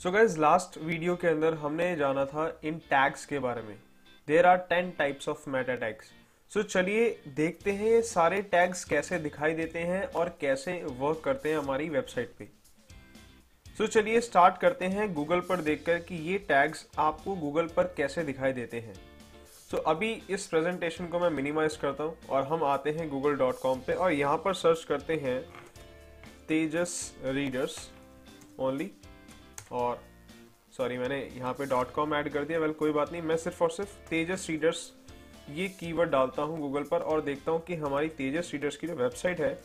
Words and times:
So 0.00 0.10
guys 0.10 0.38
last 0.40 0.76
video 0.78 1.14
के 1.16 1.28
अंदर 1.28 1.54
हमने 1.54 1.86
जाना 1.96 2.24
था 2.24 2.44
इन 2.64 2.78
टैग्स 2.90 3.24
के 3.26 3.38
बारे 3.38 3.62
में। 3.62 3.74
There 4.28 4.46
are 4.46 4.56
ten 4.68 4.90
types 4.98 5.28
of 5.28 5.42
meta 5.50 5.74
tags 5.74 6.06
so 6.52 6.62
चलिए 6.62 7.08
देखते 7.36 7.72
हैं 7.72 7.86
ये 7.86 8.00
सारे 8.02 8.40
टैग्स 8.52 8.84
कैसे 8.84 9.18
दिखाई 9.18 9.54
देते 9.54 9.78
हैं 9.80 10.02
और 10.10 10.28
कैसे 10.40 10.72
वर्क 11.00 11.20
करते 11.24 11.48
हैं 11.48 11.58
हमारी 11.58 11.88
वेबसाइट 11.88 12.32
पे। 12.38 12.44
सो 12.44 13.84
so, 13.84 13.90
चलिए 13.90 14.20
स्टार्ट 14.20 14.56
करते 14.58 14.84
हैं 14.86 15.12
गूगल 15.14 15.40
पर 15.40 15.60
देखकर 15.60 15.98
कि 15.98 16.22
ये 16.30 16.38
टैग्स 16.48 16.86
आपको 16.98 17.34
गूगल 17.36 17.68
पर 17.76 17.92
कैसे 17.96 18.24
दिखाई 18.24 18.52
देते 18.52 18.80
हैं। 18.80 18.94
सो 18.94 19.76
so, 19.76 19.82
अभी 19.86 20.12
इस 20.30 20.46
प्रेजेंटेशन 20.46 21.06
को 21.06 21.18
मैं 21.18 21.30
मिनिमाइज 21.32 21.76
करता 21.76 22.04
हूँ 22.04 22.16
और 22.28 22.46
हम 22.46 22.64
आते 22.64 22.90
हैं 22.90 23.08
गूगल 23.10 23.36
डॉट 23.36 23.60
कॉम 23.62 23.80
पर 23.80 23.94
और 23.94 24.12
यहाँ 24.12 24.36
पर 24.44 24.54
सर्च 24.54 24.84
करते 24.84 25.20
हैं 25.24 25.40
तेजस 26.48 26.98
रीडर्स 27.24 27.78
ओनली 28.60 28.90
और 29.70 30.02
सॉरी 30.76 30.98
मैंने 30.98 31.18
यहाँ 31.36 31.52
पे 31.52 31.66
डॉट 31.66 31.92
कॉम 31.92 32.14
ऐड 32.14 32.28
कर 32.28 32.44
दिया। 32.44 32.58
वेल 32.58 32.72
कोई 32.72 32.92
बात 32.92 33.12
नहीं, 33.12 33.22
मैं 33.22 33.36
सिर्फ़ 33.36 33.62
और 33.62 33.70
सिर्फ़ 33.70 33.96
तेजस 34.10 34.46
रीडर्स 34.50 34.90
ये 35.50 35.68
कीवर्ड 35.70 36.10
डालता 36.10 36.42
हूँ 36.42 36.58
गूगल 36.60 36.82
पर 36.82 37.00
और 37.02 37.20
देखता 37.20 37.52
हूँ 37.52 37.60
कि 37.60 37.74
हमारी 37.76 38.08
तेजस 38.08 38.50
रीडर्स 38.52 38.76
की 38.76 38.86
जो 38.86 38.94
वेबसाइट 38.94 39.40
है, 39.40 39.58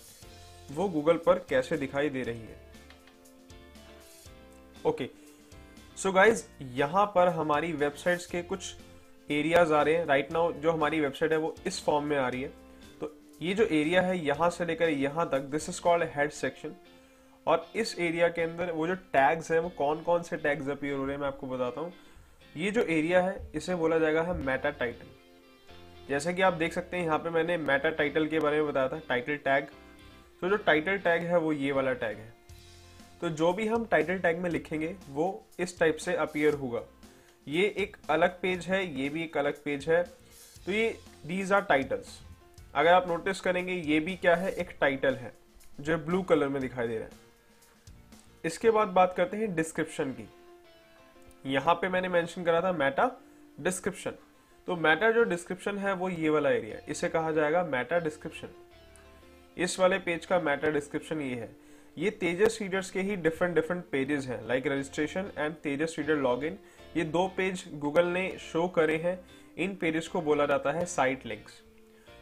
वो 0.71 0.87
गूगल 0.89 1.17
पर 1.17 1.39
कैसे 1.49 1.77
दिखाई 1.77 2.09
दे 2.09 2.23
रही 2.23 2.39
है। 2.39 2.63
ओके 4.85 5.09
सो 5.97 6.11
गाइज़ 6.11 6.43
यहाँ 6.73 7.05
पर 7.05 7.27
हमारी 7.27 7.71
वेबसाइट्स 7.73 8.25
के 8.25 8.41
कुछ 8.43 8.75
एरियाज़ 9.29 9.73
आ 9.73 9.81
रहे 9.81 9.95
हैं। 9.95 10.05
राइट 10.05 10.23
right 10.23 10.33
नाउ 10.33 10.51
जो 10.53 10.71
हमारी 10.71 10.99
वेबसाइट 10.99 11.31
है, 11.31 11.37
वो 11.37 11.55
इस 11.67 11.83
फॉर्म 11.83 12.05
में 12.05 12.17
आ 12.17 12.27
रही 12.27 12.41
है। 12.41 12.49
तो 13.01 13.11
ये 13.41 13.53
जो 13.53 13.63
एरिया 13.65 14.01
है, 14.01 14.17
यहाँ 14.25 14.49
से 14.49 14.65
लेकर 14.65 14.89
यहाँ 14.89 15.29
तक 15.29 15.49
this 15.51 15.69
is 15.69 15.81
called 15.81 16.09
head 16.15 16.31
section 16.31 16.75
और 17.47 17.65
इस 17.75 17.95
एरिया 17.99 18.27
के 18.29 18.41
अंदर 18.41 18.71
वो 18.71 18.87
जो 18.87 18.95
टैग्स 18.95 19.51
हैं, 19.51 19.59
वो 19.59 19.69
कौन 19.69 20.01
कौन 20.03 20.23
से 20.23 20.37
टैग्स 20.37 20.69
अपीयर 20.69 20.95
हो 20.95 21.05
रहे 21.05 21.15
हैं 21.15 21.21
मैं 21.21 21.27
आपको 21.27 21.47
बताता 21.47 21.81
हूँ। 21.81 21.93
ये 22.55 22.71
जो 22.71 22.81
एरिया 22.81 23.21
है, 23.21 23.39
इसे 23.55 23.75
बोला 23.75 23.99
जाएगा 23.99 24.21
है 24.21 24.37
मेटा 24.37 24.69
टाइटल 24.71 25.13
जैसे 26.09 26.33
कि 26.33 26.41
आप 26.41 26.53
देख 26.53 26.73
सकते 26.73 26.97
हैं, 26.97 27.05
यहाँ 27.05 27.17
पे 27.19 27.29
मैंने 27.29 27.57
मेटा 27.59 27.89
टाइटल 27.91 28.27
के 28.27 28.39
बारे 28.39 28.57
में 28.57 28.67
बताया 28.67 28.87
था 28.87 28.99
टाइटल 29.09 29.37
टैग 29.45 29.67
तो 30.41 30.49
जो 30.49 30.55
टाइटल 30.57 30.97
टैग 30.99 31.23
है, 31.23 31.37
वो 31.37 31.51
ये 31.53 31.71
वाला 31.71 31.93
टैग 31.93 32.17
है। 32.17 32.33
तो 33.21 33.29
जो 33.31 33.51
भी 33.53 33.67
हम 33.67 33.85
टाइटल 33.85 34.17
टैग 34.19 34.37
में 34.39 34.49
लिखेंगे, 34.49 34.95
वो 35.09 35.45
इस 35.59 35.79
टाइप 35.79 35.97
से 35.97 36.15
अपीयर 36.15 36.53
होगा। 36.53 36.81
ये 37.47 37.65
एक 37.77 37.97
अलग 38.09 38.39
पेज 38.41 38.65
है, 38.67 38.85
ये 39.01 39.09
भी 39.09 39.23
एक 39.23 39.37
अलग 39.37 39.63
पेज 39.63 39.87
है। 39.89 40.03
तो 40.65 40.71
ये 40.71 40.87
दीज 41.27 41.51
आर 41.53 41.61
टाइटल्स 41.63 42.19
अगर 42.75 42.91
आप 42.91 43.07
नोटिस 43.07 43.41
करेंगे, 43.41 43.73
ये 43.73 43.99
भी 43.99 44.15
क्या 44.15 44.35
है, 44.35 44.51
एक 44.51 44.75
टाइटल 44.81 45.15
है, 45.15 45.31
जो 45.79 45.97
ब्लू 45.97 46.21
कलर 46.23 46.47
में 46.47 46.61
दिखाई 46.61 46.87
दे 46.87 46.97
रहा 46.97 47.05
है। 47.05 47.23
इसके 48.45 48.71
बाद 48.71 48.87
बात 48.89 49.13
करते 49.17 49.37
हैं 49.37 49.53
डिस्क्रिप्शन 49.55 50.11
की। 50.11 50.27
यहाँ 51.45 51.73
पे 51.75 51.89
मैंने 51.89 52.09
मेंशन 52.09 52.43
करा 52.43 52.61
था 52.61 52.71
मेटा 52.73 53.09
डिस्क्रिप्शन 53.57 54.13
तो 54.67 54.75
मेटा 54.77 55.09
जो 55.11 55.23
डिस्क्रिप्शन 55.25 55.77
है, 55.77 55.93
वो 55.93 56.09
ये 56.09 56.29
वाला 56.29 56.49
एरिया 56.51 56.77
इसे 56.89 57.09
कहा 57.09 57.31
जाएगा 57.31 57.63
मेटा 57.65 57.99
डिस्क्रिप्शन 57.99 58.47
इस 59.57 59.79
वाले 59.79 59.97
पेज 59.99 60.25
का 60.25 60.39
मेटा 60.41 60.69
डिस्क्रिप्शन 60.69 61.21
ये 61.21 61.35
है। 61.35 61.49
ये 61.97 62.09
तेजस 62.13 62.57
रीडर्स 62.61 62.89
के 62.91 63.01
ही 63.01 63.15
डिफरेंट 63.17 63.53
डिफरेंट 63.55 63.83
पेजेस 63.91 64.27
हैं 64.27 64.41
like 64.47 64.67
registration 64.67 65.31
and 65.37 65.53
Tejas 65.55 65.95
reader 65.99 66.15
login 66.17 66.57
ये 66.97 67.03
दो 67.05 67.27
पेज 67.37 67.63
गूगल 67.75 68.05
ने 68.07 68.29
शो 68.41 68.67
करे 68.69 68.97
हैं। 68.97 69.19
इन 69.57 69.75
पेजेस 69.75 70.07
को 70.07 70.21
बोला 70.21 70.45
जाता 70.45 70.71
है 70.71 70.85
साइट 70.87 71.25
लिंक्स 71.25 71.61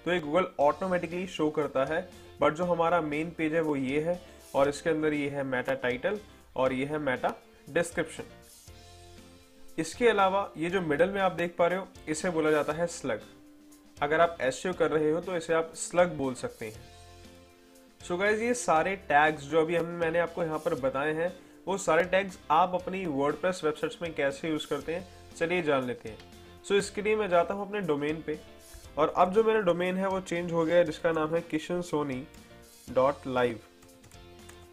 तो 0.06 0.14
ये 0.14 0.20
गूगल 0.20 0.48
ऑटोमेटिकली 0.60 1.26
शो 1.30 1.50
करता 1.52 1.86
है। 1.86 2.02
बट 2.42 2.54
जो 2.54 2.66
हमारा 2.66 3.00
मेन 3.02 3.30
पेज 3.30 3.54
है, 3.54 3.62
वो 3.62 3.76
ये 3.76 4.02
है। 4.02 4.20
और 4.56 4.70
इसके 4.70 4.90
अंदर 4.90 5.14
ये 5.14 5.30
है 5.30 5.44
मेटा 5.46 5.74
टाइटल 5.76 6.20
और 6.56 6.74
ये 6.74 6.86
है 6.86 6.98
मेटा 7.00 7.36
डिस्क्रिप्शन 7.70 8.24
इसके 9.78 10.08
अलावा 10.08 10.50
ये 10.58 10.70
जो 10.70 10.82
मिडल 10.82 11.10
में 11.10 11.22
आप 11.22 11.32
देख 11.32 11.56
पा 11.58 11.68
रहे 11.68 11.80
हो, 11.80 11.88
इसे 12.10 12.30
बोला 12.30 12.52
जाता 12.52 12.74
है 12.74 12.88
स्लग 12.90 13.22
अगर 13.98 14.22
आप 14.22 14.38
एस 14.42 14.62
कर 14.80 14.92
रहे 14.92 15.12
हो 15.12 15.22
तो 15.22 15.36
इसे 15.38 15.54
आप 15.54 15.72
स्लग 15.76 16.16
बोल 16.18 16.34
सकते 16.36 16.66
हैं। 16.66 16.82
सो 18.02 18.14
so 18.14 18.20
गाइज़ 18.20 18.42
ये 18.44 18.54
सारे 18.54 18.96
टैग्स 19.10 19.44
जो 19.44 19.62
अभी 19.62 19.76
हम, 19.76 19.86
मैंने 19.86 20.20
आपको 20.20 20.44
यहाँ 20.44 20.60
पर 20.60 20.76
बताए 20.80 21.14
हैं, 21.14 21.34
वो 21.68 21.78
सारे 21.78 22.04
टैग्स 22.04 22.38
आप 22.52 22.72
अपनी 22.76 23.06
वर्डप्रेस 23.06 23.62
वेबसाइट्स 23.64 24.02
में 24.02 24.14
कैसे 24.16 24.50
यूज़ 24.50 24.68
करते 24.68 24.96
हैं, 24.96 25.08
चलिए 25.38 25.62
जान 25.62 25.88
लेते 25.88 26.10
हैं। 26.10 26.18
सो 26.64 26.74
so 26.74 26.80
इसके 26.80 27.02
लिए 27.02 27.16
मैं 27.16 27.30
जाता 27.30 27.54
हूँ 27.54 27.68
अपने 27.68 27.82
डोमेन 27.82 28.24
पे, 28.28 28.40
और 28.98 29.14
अब 29.18 29.34
जो 29.34 29.44
मेरा 29.44 29.60
डोमेन 29.62 29.98
है, 29.98 30.08
वो 30.08 30.20
चेंज 30.22 30.52
हो 30.52 30.66
गया 30.66 30.76
है, 30.76 30.84
जिसका 30.84 31.12
नाम 31.12 31.36
है 31.36 31.42
किशन 31.42 31.82
सोनी 31.82 32.26
डॉट 32.92 33.28
लाइव 33.28 33.60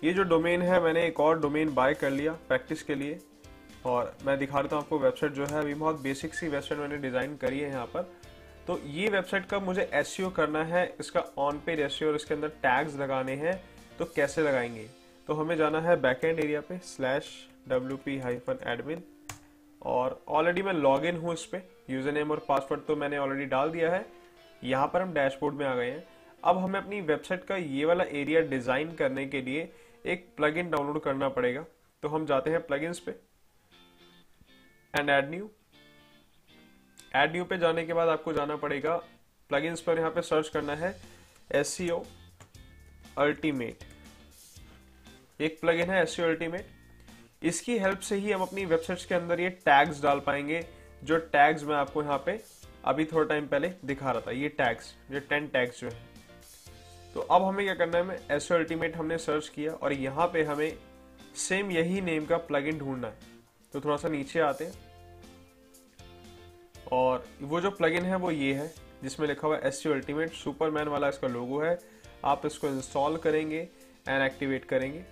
ये 0.02 0.12
जो 0.12 0.22
डोमेन 0.22 0.62
है, 0.62 0.80
मैंने 0.82 1.04
एक 1.06 1.18
और 1.20 1.38
डोमेन 1.40 1.72
बाय 1.74 1.94
कर 1.94 2.10
लिया 2.10 2.32
प्रैक्टिस 2.48 2.82
के 2.82 2.94
लिए। 2.94 3.18
और 3.86 4.16
मैं 4.26 4.38
दिखा 4.38 4.60
देता 4.62 4.76
हूँ 4.76 4.84
आपको 4.84 4.98
वेबसाइट 4.98 5.32
जो 5.32 5.46
है, 5.46 5.60
अभी 5.60 5.74
बहुत 5.74 6.00
बेसिक 6.02 6.34
सी 6.34 6.48
वेबसाइट 6.48 6.80
मैंने 6.80 6.96
डिज़ाइन 6.98 7.36
करी 7.36 7.58
है 7.60 7.68
यहाँ 7.68 7.86
पर। 7.86 8.02
तो 8.66 8.78
ये 8.86 9.08
वेबसाइट 9.08 9.46
का 9.46 9.58
मुझे 9.60 9.88
एस 9.94 10.16
e 10.20 10.30
करना 10.32 10.62
है, 10.64 10.84
इसका 11.00 11.24
ऑन 11.38 11.60
पेज 11.66 11.80
एस 11.80 11.98
और 12.02 12.14
इसके 12.14 12.34
अंदर 12.34 12.48
टैग्स 12.62 12.96
लगाने 12.96 13.34
हैं 13.34 13.60
तो 13.98 14.04
कैसे 14.06 14.42
लगाएँगे? 14.42 14.86
तो 15.28 15.34
हमें 15.34 15.56
जाना 15.56 15.80
है 15.80 16.00
बैक 16.00 16.24
एंड 16.24 16.40
एरिया 16.40 16.60
पे 16.60 16.78
slash 16.84 17.28
W 17.68 17.96
P 17.96 18.18
hyphen 18.18 18.58
admin 18.68 19.02
और 19.82 20.20
ऑलरेडी 20.28 20.62
मैं 20.62 20.72
लॉग 20.72 21.04
इन 21.06 21.16
हूँ 21.16 21.32
इस 21.32 21.44
पर 21.44 21.62
यूज़र 21.90 22.12
नेम 22.12 22.30
और 22.30 22.44
पासवर्ड 22.48 22.80
तो 22.86 22.96
मैंने 22.96 23.18
ऑलरेडी 23.18 23.44
डाल 23.46 23.70
दिया 23.70 23.92
है। 23.92 24.04
यहाँ 24.64 24.86
पर 24.86 25.02
हम 25.02 25.12
डैशबोर्ड 25.14 25.54
में 25.54 25.66
आ 25.66 25.74
गए 25.74 25.90
हैं। 25.90 26.02
अब 26.42 26.58
हमें 26.58 26.80
अपनी 26.80 27.00
वेबसाइट 27.02 27.44
का 27.44 27.56
ये 27.56 27.84
वाला 27.84 28.04
एरिया 28.12 28.40
डिज़ाइन 28.48 28.92
करने 28.94 29.26
के 29.26 29.40
लिए 29.42 29.70
एक 30.04 30.26
प्लगइन 30.36 30.70
डाउनलोड 30.70 31.00
करना 31.02 31.28
पड़ेगा। 31.30 31.64
तो 32.02 32.08
हम 32.08 32.26
जाते 32.26 32.50
हैं 32.50 32.60
प्लगइन्स 32.66 32.98
पे। 32.98 33.10
And 34.94 35.10
add 35.10 35.30
new 35.30 35.50
add 37.16 37.32
new 37.32 37.44
पे 37.44 37.58
जाने 37.58 37.84
के 37.86 37.92
बाद 37.92 38.08
आपको 38.08 38.32
जाना 38.32 38.56
पड़ेगा। 38.56 38.96
प्लगइन्स 39.50 39.80
पर 39.80 39.98
यहाँ 39.98 40.10
पे 40.10 40.22
सर्च 40.22 40.48
करना 40.48 40.74
है 40.76 40.94
एस 41.50 41.76
अल्टीमेट 43.18 43.84
एक 45.40 45.60
प्लगइन 45.60 45.90
है 45.90 46.02
एस 46.02 46.18
अल्टीमेट 46.20 46.66
इसकी 47.42 47.78
हेल्प 47.78 48.00
से 48.00 48.16
ही 48.16 48.32
हम 48.32 48.42
अपनी 48.42 48.64
वेबसाइट्स 48.66 49.04
के 49.04 49.14
अंदर 49.14 49.40
ये 49.40 49.50
टैग्स 49.50 50.02
डाल 50.02 50.20
पाएँगे, 50.20 50.64
जो 51.02 51.18
टैग्स 51.28 51.62
मैं 51.64 51.74
आपको 51.76 52.02
यहाँ 52.02 52.18
पे 52.26 52.38
अभी 52.84 53.04
थोड़ा 53.04 53.28
टाइम 53.28 53.46
पहले 53.48 53.68
दिखा 53.84 54.10
रहा 54.10 54.20
था। 54.20 54.30
ये 54.32 54.48
टैग्स 54.50 54.94
ये 55.10 55.20
टेन 55.20 55.46
टैग्स 55.48 55.80
जो 55.80 55.88
है। 55.88 56.09
तो 57.14 57.20
अब 57.20 57.42
हमें 57.42 57.64
क्या 57.64 57.74
करना 57.76 57.98
है 58.12 58.18
एसओ 58.30 58.54
अल्टीमेट 58.54 58.96
हमने 58.96 59.18
सर्च 59.18 59.48
किया 59.48 59.72
और 59.72 59.92
यहाँ 59.92 60.26
पे 60.26 60.42
हमें 60.44 60.72
सेम 61.38 61.70
यही 61.70 62.00
नेम 62.00 62.26
का 62.26 62.36
प्लगइन 62.38 62.78
ढूंढना 62.78 63.08
है। 63.08 63.28
तो 63.74 63.80
थोड़ा 63.80 63.96
सा 63.96 64.08
नीचे 64.08 64.40
आते 64.40 64.64
हैं। 64.64 64.72
और 66.92 67.24
वो 67.42 67.60
जो 67.60 67.70
प्लगइन 67.70 68.04
है, 68.04 68.16
वो 68.16 68.30
ये 68.30 68.52
है, 68.54 68.72
जिसमें 69.02 69.26
लिखा 69.28 69.46
हुआ 69.46 69.56
है 69.56 69.68
एस 69.68 69.86
अल्टीमेट 69.86 70.32
सुपरमैन 70.34 70.88
वाला 70.88 71.08
इसका 71.08 71.28
लोगो 71.28 71.60
है। 71.60 71.78
आप 72.24 72.46
इसको 72.46 72.68
इंस्टॉल 72.68 73.16
करेंगे 73.18 73.68
एंड 74.08 74.22
एक्टिवेट 74.22 74.64
करेंगे। 74.64 75.04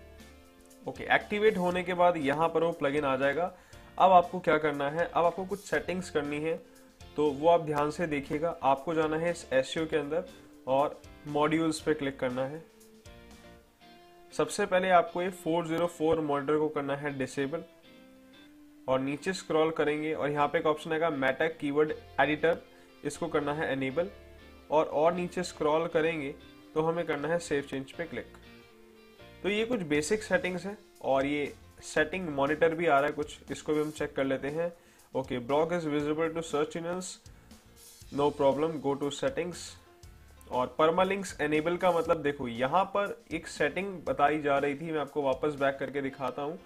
ओके 0.86 1.04
एक्टिवेट 1.14 1.56
होने 1.58 1.82
के 1.82 1.94
बाद 1.94 2.16
यहाँ 2.16 2.48
पर 2.48 2.64
वो 2.64 2.70
प्लगइन 2.72 3.04
आ 3.04 3.16
जाएगा। 3.16 3.52
अब 3.98 4.12
आपको 4.12 4.38
क्या 4.40 4.56
करना 4.58 4.90
है, 4.90 5.04
अब 5.06 5.24
आपको 5.24 5.44
कुछ 5.44 5.60
सेटिंग्स 5.60 6.10
करनी 6.10 6.40
है 6.40 6.56
तो 7.16 7.30
वो 7.30 7.48
आप 7.48 7.60
ध्यान 7.62 7.90
से 7.90 8.06
देखिएगा। 8.06 8.48
आपको 8.62 8.94
जाना 8.94 9.16
है 9.16 9.30
इस 9.30 9.46
एस 9.52 9.74
के 9.80 9.96
अंदर। 9.96 10.24
और 10.68 11.00
मॉड्यूल्स 11.28 11.80
पे 11.80 11.94
क्लिक 11.94 12.18
करना 12.20 12.44
है। 12.44 12.62
सबसे 14.32 14.66
पहले 14.66 14.90
आपको 14.90 15.22
ये 15.22 15.30
404 15.38 16.20
मॉनिटर 16.22 16.58
को 16.58 16.68
करना 16.68 16.96
है 16.96 17.16
डिसेबल 17.18 17.62
और 18.88 19.00
नीचे 19.00 19.32
स्क्रॉल 19.32 19.70
करेंगे 19.70 20.12
और 20.14 20.30
यहाँ 20.30 20.48
पे 20.48 20.58
एक 20.58 20.66
ऑप्शन 20.66 20.92
आएगा 20.92 21.10
मेटा 21.12 21.46
कीवर्ड 21.60 21.92
एडिटर 22.20 22.58
इसको 23.04 23.26
करना 23.28 23.52
है 23.54 23.70
एनेबल 23.72 24.08
और 24.70 24.84
और 24.94 25.14
नीचे 25.14 25.42
स्क्रॉल 25.42 25.86
करेंगे 25.86 26.34
तो 26.74 26.82
हमें 26.82 27.04
करना 27.06 27.28
है 27.28 27.38
सेव 27.38 27.64
चेंज 27.70 27.92
पे 27.92 28.04
क्लिक 28.04 28.36
तो 29.42 29.48
ये 29.48 29.64
कुछ 29.64 29.82
बेसिक 29.88 30.22
सेटिंग्स 30.22 30.66
है 30.66 30.76
और 31.04 31.26
ये 31.26 31.52
सेटिंग 31.84 32.28
मॉनिटर 32.28 32.74
भी 32.74 32.86
आ 32.86 32.98
रहा 32.98 33.08
है 33.08 33.12
कुछ, 33.12 33.38
इसको 33.50 33.74
भी 33.74 33.80
हम 33.80 33.90
चेक 33.90 34.14
कर 34.16 34.24
लेते 34.24 34.48
हैं। 34.50 34.72
Okay 35.14 35.38
blog 35.40 35.72
is 35.72 35.88
visible 35.88 36.28
to 36.28 36.42
search 36.44 36.72
channels 36.72 37.18
no 38.14 38.30
problem 38.32 38.78
go 38.80 38.94
to 38.94 39.10
settings 39.10 39.70
और 40.48 40.74
परमालिंक्स 40.78 41.36
एनेबल 41.40 41.76
का 41.76 41.90
मतलब 41.92 42.22
देखो, 42.22 42.48
यहाँ 42.48 42.84
पर 42.96 43.22
एक 43.32 43.46
सेटिंग 43.48 43.92
बताई 44.04 44.40
जा 44.42 44.58
रही 44.58 44.74
थी, 44.74 44.90
मैं 44.92 45.00
आपको 45.00 45.22
वापस 45.22 45.54
बैक 45.60 45.76
करके 45.80 46.02
दिखाता 46.02 46.42
हूँ 46.42 46.58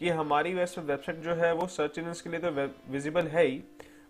कि 0.00 0.08
हमारी 0.10 0.54
वैसे 0.54 0.80
वेबसाइट 0.80 1.20
जो 1.20 1.34
है 1.34 1.52
वो 1.54 1.66
सर्च 1.68 1.98
इंजन 1.98 2.12
के 2.24 2.30
लिए 2.30 2.40
तो 2.40 2.50
विजिबल 2.92 3.26
है 3.26 3.46
ही 3.46 3.62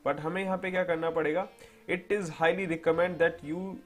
बट 0.07 0.21
हमें 0.21 0.43
यहाँ 0.43 0.57
पे 0.59 0.71
क्या 0.71 0.85
करना 0.85 1.11
पड़ेगा? 1.11 1.47
It 1.89 2.13
is 2.13 2.31
highly 2.35 2.67
recommend 2.67 3.17
that 3.19 3.39
you 3.45 3.77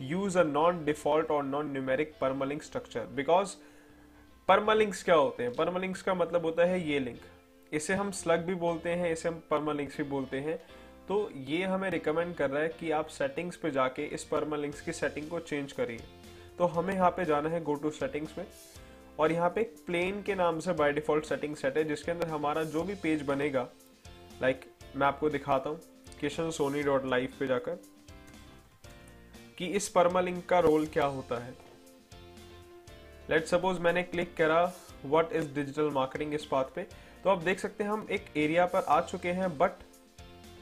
use 0.00 0.38
a 0.38 0.42
non 0.44 0.84
default 0.84 1.30
और 1.30 1.44
non 1.44 1.72
numeric 1.72 2.14
permalink 2.20 2.62
structure 2.62 3.06
because 3.14 3.54
permalinks 4.48 5.02
क्या 5.02 5.14
होते 5.14 5.42
हैं? 5.42 5.52
परमालिंक्स 5.54 6.02
का 6.02 6.14
मतलब 6.14 6.44
होता 6.44 6.64
है 6.64 6.80
ये 6.88 6.98
लिंक 6.98 7.20
इसे 7.72 7.94
हम 7.94 8.10
स्लग 8.10 8.44
भी 8.46 8.54
बोलते 8.56 8.90
हैं, 8.90 9.12
इसे 9.12 9.28
हम 9.28 9.42
परमालिंक्स 9.50 9.96
भी 9.96 10.04
बोलते 10.04 10.40
हैं। 10.40 10.58
तो 11.08 11.30
ये 11.34 11.62
हमें 11.64 11.90
रिकमेंड 11.90 12.34
कर 12.34 12.50
रहा 12.50 12.62
है 12.62 12.68
कि 12.68 12.90
आप 12.90 13.06
सेटिंग्स 13.06 13.56
पे 13.56 13.70
जाके 13.70 14.02
इस 14.04 14.24
परमालिंक्स 14.24 14.80
की 14.80 14.92
सेटिंग 14.92 15.28
को 15.28 15.40
चेंज 15.40 15.72
करिए। 15.72 16.00
तो 16.58 16.66
हमें 16.66 16.94
यहाँ 16.94 17.10
पे 17.10 17.24
जाना 17.24 17.48
है 17.48 17.62
गो 17.62 17.74
टू 17.74 17.90
सेटिंग्स 17.90 18.38
में 18.38 18.46
और 19.18 19.32
यहाँ 19.32 19.48
पे 19.50 19.62
प्लेन 19.86 20.22
के 20.22 20.34
नाम 20.34 20.60
से 20.60 20.72
बाय 20.72 20.92
डिफ़ॉल्ट 20.92 21.24
सेटिंग 21.24 21.56
सेट 21.56 21.76
है 21.76 21.84
जिसके 21.84 22.10
अंदर 22.10 22.28
हमारा 22.28 22.62
जो 22.64 22.82
भी 22.82 22.94
पेज 22.94 23.22
बनेगा 23.22 23.68
लाइक 24.42 24.60
like, 24.60 24.96
मैं 24.96 25.06
आपको 25.06 25.30
दिखाता 25.30 25.70
हूँ 25.70 25.80
किशन 26.20 26.50
सोनी 26.50 26.82
डॉट 26.82 27.06
लाइव 27.06 27.32
पे 27.40 27.46
जाकर 27.46 27.78
कि 29.58 29.66
इस 29.66 29.88
परमालिंक 29.88 30.44
का 30.46 30.58
रोल 30.60 30.86
क्या 30.86 31.04
होता 31.06 31.38
है। 31.44 31.54
लेट 33.30 33.46
सपोज़ 33.46 33.80
मैंने 33.80 34.02
क्लिक 34.02 34.36
करा 34.36 34.62
व्हाट 35.04 35.32
इज़ 35.32 35.54
डिजिटल 35.54 35.90
मार्केटिंग 35.90 36.34
इस 36.34 36.48
बात 36.52 36.72
पे 36.74 36.82
तो 37.24 37.30
आप 37.30 37.42
देख 37.42 37.60
सकते 37.60 37.84
हैं 37.84 37.90
हम 37.90 38.06
एक 38.10 38.26
एरिया 38.36 38.66
पर 38.66 38.84
आ 38.88 39.00
चुके 39.00 39.28
हैं 39.28 39.56
बट 39.58 39.70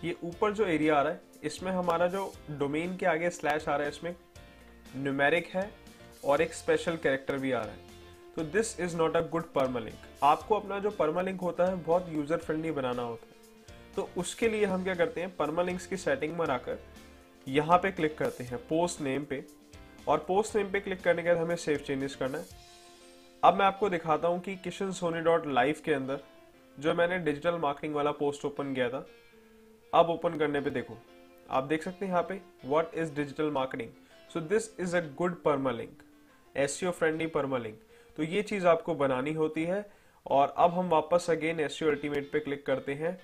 ये 0.04 0.16
ऊपर 0.24 0.52
जो 0.52 0.66
एरिया 0.66 0.96
आ 0.96 1.02
रहा 1.02 1.12
है, 1.12 1.20
इसमें 1.44 1.70
हमारा 1.72 2.06
जो 2.06 2.32
डोमेन 2.50 2.96
के 2.96 3.06
आगे 3.06 3.30
स्लैश 3.30 3.68
आ 3.68 3.76
रहा 3.76 3.82
है, 3.82 3.88
इसमें 3.88 4.14
न्यूमेरिक 4.96 5.48
है 5.48 5.70
और 6.24 6.42
एक 6.42 6.54
स्पेशल 6.54 6.96
कैरेक्टर 6.96 7.36
भी 7.36 7.52
आ 7.52 7.60
रहा 7.60 7.72
है। 7.72 7.88
तो 8.36 8.42
this 8.50 8.78
is 8.80 8.96
not 8.96 9.16
a 9.16 9.20
good 9.30 9.52
permalink 9.52 10.08
आपको 10.22 10.54
अपना 10.54 10.78
जो 10.78 10.90
परमालिंक 10.90 11.40
होता 11.40 11.64
है, 11.64 11.76
बहुत 11.76 12.08
यूज़र 12.08 12.36
फ्रेंडली 12.36 12.70
बनाना 12.70 13.02
होता 13.02 13.26
है। 13.26 13.28
तो 13.96 14.08
उसके 14.16 14.48
लिए 14.48 14.64
हम 14.64 14.84
क्या 14.84 14.94
करते 14.94 15.20
हैं 15.20 15.36
परमालिंक्स 15.36 15.86
की 15.86 15.96
सेटिंग 15.96 16.36
में 16.38 16.46
आकर 16.46 16.78
यहाँ 17.46 17.78
पे 17.78 17.90
क्लिक 17.90 18.16
करते 18.18 18.44
हैं 18.44 18.58
पोस्ट 18.68 19.00
नेम 19.00 19.24
पे। 19.24 19.44
और 20.08 20.18
पोस्ट 20.18 20.56
नेम 20.56 20.70
पे 20.72 20.80
क्लिक 20.80 21.02
करने 21.02 21.22
के 21.22 21.28
बाद 21.28 21.38
हमें 21.38 21.56
सेव 21.56 21.78
चेंजेस 21.86 22.14
करना 22.16 22.38
है। 22.38 22.44
अब 23.42 23.54
मैं 23.54 23.64
आपको 23.66 23.88
दिखाता 23.90 24.28
हूँ 24.28 24.40
कि 24.40 24.54
किशन 24.56 24.90
सोनी 24.92 25.20
डॉट 25.20 25.46
लाइव 25.48 25.80
के 25.84 25.92
अंदर 25.92 26.20
जो 26.76 26.94
मैंने 26.94 27.18
डिजिटल 27.20 27.58
मार्केटिंग 27.58 27.94
वाला 27.94 28.10
पोस्ट 28.14 28.44
ओपन 28.44 28.74
किया 28.74 28.88
था 28.88 29.06
अब 29.92 30.10
ओपन 30.10 30.38
करने 30.38 30.60
पे 30.60 30.70
देखो। 30.70 30.96
आप 31.50 31.64
देख 31.64 31.82
सकते 31.82 32.04
हैं 32.06 32.12
यहाँ 32.12 32.22
पे 32.22 32.40
what 32.64 32.94
is 32.94 33.14
digital 33.14 33.50
marketing 33.50 33.90
so 34.30 34.40
this 34.40 34.68
is 34.80 34.96
a 34.96 35.00
good 35.16 35.42
permalink 35.42 36.02
SEO 36.54 36.90
friendly 36.90 37.26
permalink 37.28 37.80
तो 38.18 38.22
ये 38.24 38.42
चीज़ 38.42 38.66
आपको 38.66 38.94
बनानी 38.94 39.32
होती 39.34 39.64
है 39.64 39.84
और 40.26 40.54
अब 40.58 40.74
हम 40.74 40.88
वापस 40.88 41.26
अगेन 41.30 41.60
एसईओ 41.60 41.88
अल्टीमेट 41.90 42.30
पे 42.32 42.40
क्लिक 42.40 42.64
करते 42.66 42.94
हैं। 42.94 43.18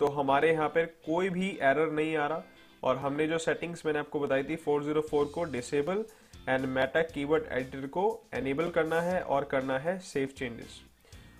तो 0.00 0.06
हमारे 0.10 0.50
यहाँ 0.52 0.68
पे 0.68 0.84
कोई 1.06 1.28
भी 1.30 1.48
एरर 1.62 1.90
नहीं 1.92 2.16
आ 2.16 2.26
रहा 2.26 2.42
और 2.82 2.96
हमने 2.96 3.26
जो 3.26 3.38
सेटिंग्स 3.38 3.84
मैंने 3.86 3.98
आपको 3.98 4.20
बताई 4.20 4.42
थी 4.44 4.56
404 4.58 5.26
को 5.34 5.44
disable 5.52 6.04
and 6.48 6.64
meta 6.68 7.02
keyword 7.04 7.44
editor 7.52 7.86
को 7.86 8.04
एनेबल 8.34 8.70
करना 8.70 9.00
है 9.00 9.20
और 9.24 9.44
करना 9.44 9.78
है 9.78 9.98
सेव 10.04 10.28
चेंजेस 10.38 10.80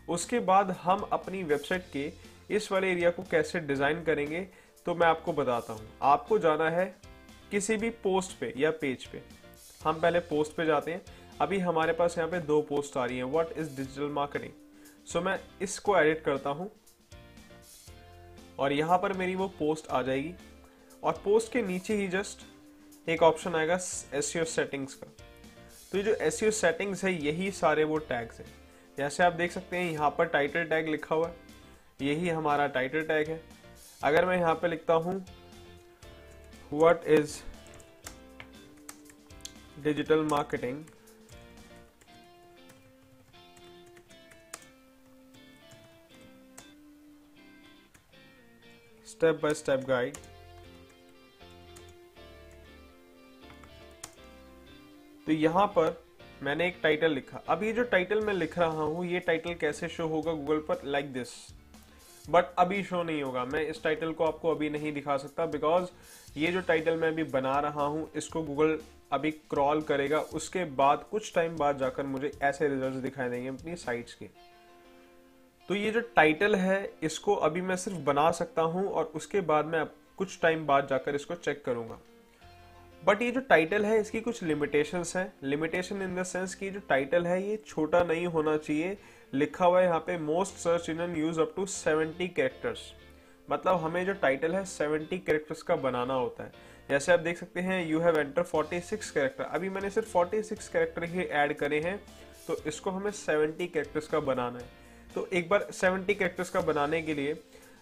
उसके 0.09 0.39
बाद 0.51 0.71
हम 0.83 1.09
अपनी 1.13 1.43
वेबसाइट 1.45 1.85
के 1.93 2.11
इस 2.57 2.71
वाले 2.73 2.91
एरिया 2.93 3.11
को 3.11 3.23
कैसे 3.31 3.61
डिज़ाइन 3.63 4.03
करेंगे 4.05 4.47
तो 4.87 4.95
मैं 4.95 5.07
आपको 5.07 5.33
बताता 5.33 5.73
हूँ। 5.73 5.89
आपको 6.03 6.39
जाना 6.39 6.69
है 6.71 6.85
किसी 7.51 7.77
भी 7.77 7.91
पोस्ट 8.03 8.39
पे 8.39 8.53
या 8.57 8.71
पेज 8.71 9.05
पे। 9.07 9.23
हम 9.85 10.01
पहले 10.01 10.21
पोस्ट 10.21 10.57
पे 10.57 10.67
जाते 10.67 10.93
हैं। 10.93 11.03
अभी 11.41 11.59
हमारे 11.59 11.93
पास 11.93 12.17
यहाँ 12.19 12.31
पे 12.31 12.39
दो 12.41 12.61
पोस्ट 12.63 12.97
आ 12.97 13.05
रही 13.05 13.17
हैं। 13.17 13.25
What 13.25 13.53
is 13.53 13.77
digital 13.77 14.11
marketing 14.13 14.53
so 15.07 15.21
मैं 15.21 15.39
इसको 15.63 15.97
एडिट 15.99 16.25
करता 16.25 16.51
हूँ। 16.51 16.71
और 18.59 18.73
यहाँ 18.73 18.99
पर 18.99 19.13
मेरी 19.13 19.35
वो 19.35 19.49
पोस्ट 19.59 19.89
आ 19.89 20.03
जाएगी। 20.03 20.35
और 21.03 21.21
पोस्ट 21.25 21.53
के 21.53 21.63
नीचे 21.63 21.95
ही 21.97 22.09
जस्ट 22.09 22.47
एक 23.07 23.23
ऑप्शन 23.23 23.55
आएगा 23.55 23.75
एस 24.15 24.33
सेटिंग्स 24.49 24.95
का। 24.95 25.07
तो 25.93 25.99
ये 25.99 26.05
जो 26.05 26.15
एस 26.17 26.41
सेटिंग्स 26.57 27.05
है, 27.05 27.13
यही 27.15 27.51
सारे 27.53 27.85
वो 27.85 27.99
टैग्स 28.01 28.39
हैं। 28.41 28.47
जैसे 28.99 29.23
आप 29.23 29.33
देख 29.33 29.53
सकते 29.53 29.77
हैं, 29.77 29.91
यहाँ 29.93 30.11
पर 30.11 30.27
टाइटल 30.27 30.65
टैग 30.65 30.89
लिखा 30.89 31.15
हुआ 31.15 31.29
है। 31.29 31.35
यही 32.03 32.29
हमारा 32.29 32.67
टाइटल 32.69 33.03
टैग 33.03 33.29
है। 33.29 33.41
अगर 34.05 34.25
मैं 34.27 34.37
यहाँ 34.39 34.55
पे 34.55 34.69
लिखता 34.69 34.95
हूँ 34.95 35.15
what 36.73 37.05
is 37.09 37.37
digital 39.85 40.25
marketing 40.31 40.85
step 49.07 49.41
by 49.43 49.55
step 49.55 49.85
guide 49.89 50.17
तो 55.27 55.33
यहाँ 55.33 55.67
पर 55.77 55.97
मैंने 56.43 56.67
एक 56.69 56.79
टाइटल 56.83 57.13
लिखा। 57.15 57.43
अब 57.49 57.63
ये 57.63 57.73
जो 57.73 57.83
टाइटल 57.91 58.21
मैं 58.27 58.33
लिख 58.35 58.59
रहा 58.59 58.69
हूँ, 58.69 59.05
ये 59.07 59.19
टाइटल 59.21 59.55
कैसे 59.55 59.89
शो 59.89 60.07
होगा 60.09 60.33
गूगल 60.33 60.59
पर? 60.69 60.81
लाइक 60.85 61.13
दिस 61.13 61.29
बट 62.25 62.55
अभी 62.59 62.83
शो 62.85 63.03
नहीं 63.03 63.23
होगा। 63.23 63.45
मैं 63.45 63.67
इस 63.67 63.83
टाइटल 63.83 64.13
को 64.13 64.25
आपको 64.25 64.51
अभी 64.51 64.71
नहीं 64.71 64.93
दिखा 64.93 65.17
सकता 65.17 65.47
बिकॉज़ 65.47 65.89
ये 66.37 66.53
जो 66.53 66.61
टाइटल 66.61 66.97
मैं 66.97 67.09
अभी 67.09 67.25
बना 67.25 67.59
रहा 67.61 67.85
हूँ, 67.85 68.09
इसको 68.17 68.43
गूगल 68.43 68.79
अभी 69.13 69.31
क्रॉल 69.31 69.81
करेगा। 69.83 70.19
उसके 70.35 70.65
बाद 70.75 71.05
कुछ 71.11 71.35
टाइम 71.35 71.57
बाद 71.57 71.79
जाकर 71.79 72.07
मुझे 72.07 72.31
ऐसे 72.43 72.69
रिजल्ट्स 72.69 72.99
दिखाई 72.99 73.29
देंगे 73.29 73.49
अपनी 73.49 73.77
साइट्स 73.77 74.15
के। 74.15 74.29
तो 75.69 75.75
ये 75.75 75.91
जो 75.91 76.01
टाइटल 76.17 76.55
है, 76.55 76.93
इसको 77.03 77.35
अभी 77.35 77.61
मैं 77.61 77.77
सिर्फ़ 77.77 77.99
बना 77.99 78.31
सकता 78.31 78.63
हूँ 78.63 78.87
और 78.89 79.13
उसके 79.15 79.41
बाद 79.41 79.67
मैं 79.67 79.85
कुछ 80.19 80.39
टाइम 80.43 80.67
बाद 80.67 80.87
जाकर 80.89 81.15
इसको 81.15 81.35
चेक 81.35 81.65
करूँगा। 81.65 81.99
बट 83.03 83.23
ये 83.23 83.31
जो 83.31 83.41
टाइटल 83.41 83.85
है, 83.85 84.01
इसकी 84.01 84.21
कुछ 84.21 84.43
लिमिटेशंस 84.43 85.17
है। 85.17 85.33
लिमिटेशन 85.43 86.03
इन 86.03 86.15
द 86.17 86.23
सेंस 86.23 86.55
कि 86.55 86.71
जो 86.71 86.81
टाइटल 86.89 87.27
है, 87.27 87.43
ये 87.43 87.57
छोटा 87.67 88.03
नहीं 88.05 88.27
होना 88.27 88.57
चाहिए। 88.57 88.97
लिखा 89.33 89.65
हुआ 89.65 89.81
है 89.81 89.85
यहाँ 89.87 89.99
पे 89.99 90.17
most 90.21 90.55
search 90.59 90.89
in 90.91 91.15
use 91.17 91.41
up 91.41 91.53
to 91.57 91.65
70 91.67 92.29
characters 92.29 92.81
मतलब 93.49 93.77
हमें 93.81 94.05
जो 94.07 94.13
टाइटल 94.23 94.55
है 94.55 94.65
70 94.67 95.19
कैरेक्टर्स 95.19 95.63
का 95.63 95.77
बनाना 95.77 96.15
होता 96.15 96.45
है। 96.45 96.53
जैसे 96.89 97.13
आप 97.13 97.21
देख 97.21 97.39
सकते 97.39 97.61
हैं 97.61 97.87
यू 97.87 98.01
हैव 98.01 98.19
एंटर 98.19 98.43
46 98.45 99.11
कैरेक्टर 99.11 99.45
अभी 99.45 99.69
मैंने 99.69 99.91
सिर्फ़ 99.91 100.13
46 100.13 100.69
कैरेक्टर 100.69 101.05
ही 101.05 101.23
ऐड 101.23 101.57
करे 101.59 101.81
हैं 101.81 101.97
तो 102.47 102.57
इसको 102.67 102.91
हमें 102.91 103.11
70 103.13 103.67
कैरेक्टर्स 103.69 104.09
का 104.09 104.21
बनाना 104.21 104.59
है। 104.59 104.69
तो 105.15 105.27
एक 105.33 105.49
बार 105.49 105.67
70 105.73 106.15
कैरेक्टर्स 106.15 106.51
का 106.51 106.61
बनाने 106.63 107.03
के 107.03 107.15
लिए 107.15 107.37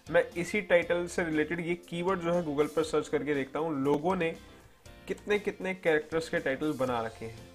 मैं 0.07 0.23
इसी 0.37 0.61
टाइटल 0.63 1.05
से 1.07 1.23
रिलेटेड 1.23 1.59
ये 1.59 1.75
कीवर्ड 1.89 2.21
जो 2.21 2.33
है 2.33 2.43
गूगल 2.43 2.67
पर 2.67 2.83
सर्च 2.85 3.07
करके 3.07 3.35
देखता 3.35 3.59
हूँ, 3.59 3.83
लोगों 3.83 4.15
ने 4.15 4.31
कितने 5.07 5.39
कितने 5.39 5.73
कैरेक्टर्स 5.75 6.29
के 6.29 6.39
टाइटल 6.39 6.73
बना 6.79 7.01
रखे 7.01 7.25
हैं। 7.25 7.50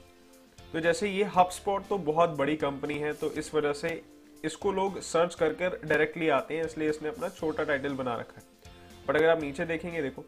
तो 0.73 0.81
जैसे 0.81 1.09
ये 1.09 1.25
हब 1.37 1.51
स्पॉट 1.53 1.87
तो 1.89 1.99
बहुत 2.07 2.31
बड़ी 2.39 2.57
कंपनी 2.57 2.95
है 2.99 3.13
तो 3.15 3.31
इस 3.33 3.55
वजह 3.55 3.73
से 3.73 4.01
इसको 4.45 4.73
लोग 4.73 5.01
सर्च 5.03 5.35
करके 5.35 5.69
डायरेक्टली 5.87 6.29
आते 6.29 6.57
हैं, 6.57 6.65
इसलिए 6.65 6.89
इसने 6.91 7.09
अपना 7.09 7.29
छोटा 7.29 7.65
टाइटल 7.65 7.93
बना 7.95 8.17
रखा 8.17 8.41
है। 8.41 8.73
बट 9.09 9.17
अगर 9.17 9.29
आप 9.29 9.41
नीचे 9.43 9.65
देखेंगे, 9.67 10.03
देखो 10.03 10.25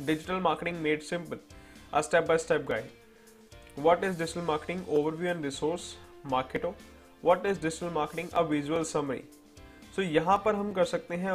digital 0.00 0.40
marketing 0.40 0.80
made 0.82 1.02
simple 1.02 1.38
a 1.92 2.00
step 2.00 2.26
by 2.28 2.38
step 2.38 2.66
guide 2.68 3.78
what 3.78 4.04
is 4.04 4.18
digital 4.18 4.40
marketing 4.42 4.88
overview 4.98 5.30
and 5.30 5.44
resource 5.44 5.94
Marketo 6.26 6.74
what 7.22 7.46
is 7.46 7.60
digital 7.62 7.92
marketing 7.94 8.30
a 8.30 8.40
visual 8.50 8.84
summary 8.86 9.22
so 9.96 10.02
यहाँ 10.02 10.42
पर 10.44 10.54
हम 10.54 10.72
कर 10.72 10.84
सकते 10.86 11.14
हैं 11.16 11.32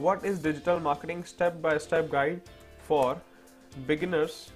what 0.00 0.24
is 0.26 0.42
digital 0.42 0.78
marketing 0.82 1.24
step 1.26 1.52
by 1.62 1.78
step 1.78 2.10
guide 2.12 2.40
for 2.88 3.20
beginners 3.86 4.46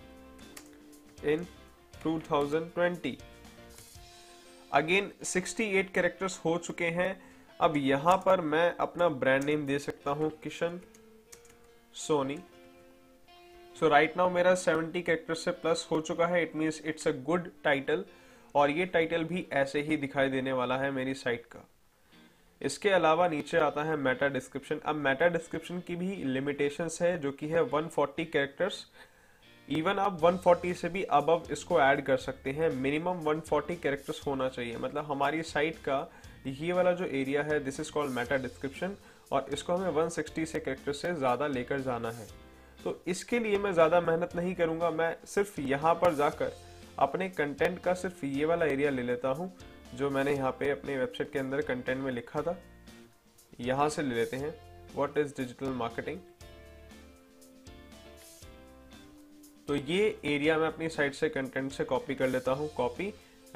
in 1.25 1.45
2020 2.05 3.17
again 4.71 5.11
68 5.25 5.91
characters 5.95 6.41
हो 6.45 6.57
चुके 6.59 6.85
हैं। 6.91 7.23
अब 7.61 7.77
यहाँ 7.77 8.17
पर 8.17 8.41
मैं 8.43 8.75
अपना 8.77 9.09
ब्रांड 9.09 9.45
नेम 9.45 9.67
दे 9.67 9.79
सकता 9.79 10.11
हूँ, 10.11 10.31
Kishan, 10.43 10.81
Soni. 11.95 12.39
So 13.77 13.89
right 13.89 14.17
now 14.17 14.31
मेरा 14.31 14.55
70 14.57 15.03
कैरेक्टर 15.03 15.35
से 15.35 15.51
प्लस 15.53 15.87
हो 15.91 16.01
चुका 16.01 16.27
है। 16.27 16.43
It 16.43 16.57
means 16.57 16.81
it's 16.85 17.09
a 17.09 17.13
good 17.25 17.51
title 17.65 18.05
और 18.55 18.71
ये 18.71 18.87
टाइटल 18.87 19.25
भी 19.25 19.47
ऐसे 19.53 19.83
ही 19.83 19.97
दिखाई 19.97 20.29
देने 20.29 20.53
वाला 20.53 20.77
है 20.79 20.91
मेरी 20.91 21.15
साइट 21.15 21.47
का। 21.47 21.69
इसके 22.61 22.91
अलावा 22.91 23.29
नीचे 23.29 23.59
आता 23.59 23.83
है 23.83 23.97
मेटा 23.99 24.29
डिस्क्रिप्शन 24.29 24.81
अब 24.85 24.97
मेटा 24.97 25.29
डिस्क्रिप्शन 25.29 25.81
की 25.81 25.97
भी 25.97 26.15
लिमिटेशंस 26.25 27.01
है, 27.03 27.19
जो 27.19 27.33
कि 27.33 27.49
है 27.49 27.63
140 27.65 28.25
कैरेक्टर्स 28.25 28.87
इवन 29.69 29.99
आप 29.99 30.21
140 30.21 30.75
से 30.75 30.89
भी 30.89 31.03
अब 31.13 31.47
इसको 31.53 31.81
ऐड 31.81 32.05
कर 32.05 32.17
सकते 32.19 32.51
हैं। 32.51 32.71
मिनिमम 32.73 33.21
140 33.25 33.77
कैरेक्टर्स 33.83 34.21
होना 34.27 34.49
चाहिए। 34.49 34.77
मतलब 34.77 35.05
हमारी 35.05 35.43
साइट 35.45 35.77
का 35.79 36.09
ये 36.49 36.73
वाला 36.73 36.93
जो 36.93 37.05
एरिया 37.07 37.43
है 37.43 37.59
this 37.65 37.81
is 37.81 37.91
called 37.93 38.13
meta 38.13 38.37
description 38.39 38.97
और 39.33 39.47
इसको 39.53 39.75
हमें 39.75 39.91
160 39.93 40.45
से 40.47 40.61
कैरेक्टर 40.61 40.93
से 40.93 41.15
ज़्यादा 41.15 41.47
लेकर 41.49 41.81
जाना 41.81 42.11
है। 42.11 42.27
तो 42.85 43.01
इसके 43.07 43.39
लिए 43.39 43.59
मैं 43.59 43.73
ज़्यादा 43.73 44.01
मेहनत 44.01 44.37
नहीं 44.37 44.55
करूँगा। 44.55 44.91
मैं 44.91 45.15
सिर्फ़ 45.27 45.61
यहाँ 45.61 45.95
पर 45.95 46.15
जाकर 46.15 46.53
अपने 46.99 47.29
कंटेंट 47.31 47.79
का 47.79 47.95
सिर्फ़ 47.95 48.25
ये 48.27 48.45
वाला 48.45 48.67
एरिया 48.67 48.91
ले 48.91 49.03
लेता 49.03 49.29
हूँ, 49.31 49.53
जो 49.95 50.11
मैंने 50.11 50.33
यहाँ 50.33 50.51
पे 50.61 50.71
अपने 50.71 50.97
वेबसाइट 50.99 51.33
के 51.33 51.39
अंदर 51.39 51.61
कंटेंट 51.63 51.99
में 51.99 52.11
लिखा 52.13 52.43
था। 52.43 52.59
यहाँ 53.61 53.89
से 53.89 54.03
ले 54.03 54.15
लेते 54.15 54.37
हैं। 54.37 54.55
वॉट 54.95 55.19
इज़ 55.19 55.33
डिजिटल 55.37 55.73
मार्केटिंग 55.77 56.19
तो 59.73 59.77
ये 59.79 60.07
एरिया 60.25 60.57
मैं 60.59 60.67
अपनी 60.67 60.89
साइट 60.89 61.15
से 61.15 61.29
कंटेंट 61.29 61.71
से 61.73 61.85
कॉपी 61.85 62.15
कर 62.15 62.29
लेता 62.29 62.53
हूँ 62.53 62.69
कॉपी 62.77 63.07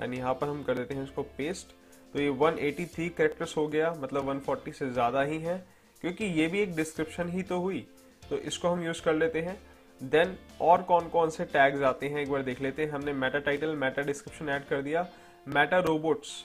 एंड 0.01 0.15
यहाँ 0.15 0.33
पर 0.35 0.49
हम 0.49 0.63
कर 0.63 0.75
देते 0.75 0.95
हैं 0.95 1.03
इसको 1.05 1.23
पेस्ट 1.39 1.75
तो 2.15 2.21
ये 2.21 2.31
183 2.31 3.09
कैरेक्टर्स 3.17 3.57
हो 3.57 3.67
गया 3.69 3.91
मतलब 3.99 4.31
140 4.31 4.73
से 4.73 4.89
ज़्यादा 4.91 5.23
ही 5.23 5.39
है, 5.39 5.57
क्योंकि 6.03 6.25
ये 6.25 6.47
भी 6.47 6.61
एक 6.61 6.75
डिस्क्रिप्शन 6.77 7.31
ही 7.31 7.43
तो 7.43 7.59
हुई। 7.61 7.87
तो 8.23 8.39
इसको 8.39 8.69
हम 8.69 8.85
यूज़ 8.85 9.03
कर 9.03 9.15
लेते 9.15 9.41
हैं। 9.41 9.59
देन 10.01 10.37
और 10.63 10.83
कौन 10.83 11.09
कौन 11.09 11.31
से 11.31 11.45
टैग्स 11.47 11.83
आते 11.83 12.09
हैं, 12.09 12.21
एक 12.21 12.31
बार 12.31 12.43
देख 12.43 12.63
लेते 12.63 12.83
हैं। 12.83 12.91
हमने 12.91 13.13
meta 13.15 13.39
title 13.41 13.77
meta 13.77 14.03
description 14.05 14.49
add 14.49 14.65
कर 14.65 14.83
दिया। 14.83 15.07
Meta 15.49 15.79
robots 15.81 16.45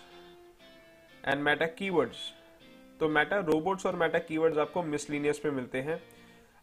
and 1.23 1.43
meta 1.43 1.65
keywords 1.67 2.31
तो 2.99 3.09
मेटा 3.09 3.39
रोबोट्स 3.43 3.85
और 3.85 3.95
मेटा 3.97 4.19
कीवर्ड्स 4.21 4.57
आपको 4.59 4.83
मिसलिनियस 4.85 5.39
पे 5.39 5.51
मिलते 5.51 5.81
हैं। 5.81 6.01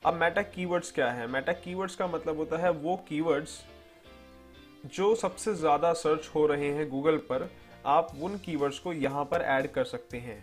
अब 0.02 0.14
मेटा 0.14 0.42
कीवर्ड्स 0.44 0.90
क्या 0.92 1.10
है? 1.10 1.26
मेटा 1.26 1.52
कीवर्ड्स 1.54 1.94
का 1.96 2.06
मतलब 2.06 2.36
होता 2.36 2.56
है 2.56 2.70
वो 2.72 2.96
कीवर्ड्स 3.08 3.60
जो 4.88 5.14
सबसे 5.16 5.54
ज़्यादा 5.54 5.92
सर्च 5.94 6.28
हो 6.34 6.46
रहे 6.46 6.68
हैं 6.72 6.88
गूगल 6.90 7.16
पर, 7.30 7.48
आप 7.86 8.12
उन 8.22 8.36
कीवर्ड्स 8.38 8.78
को 8.78 8.92
यहाँ 8.92 9.24
पर 9.24 9.42
ऐड 9.42 9.70
कर 9.72 9.84
सकते 9.86 10.18
हैं। 10.18 10.42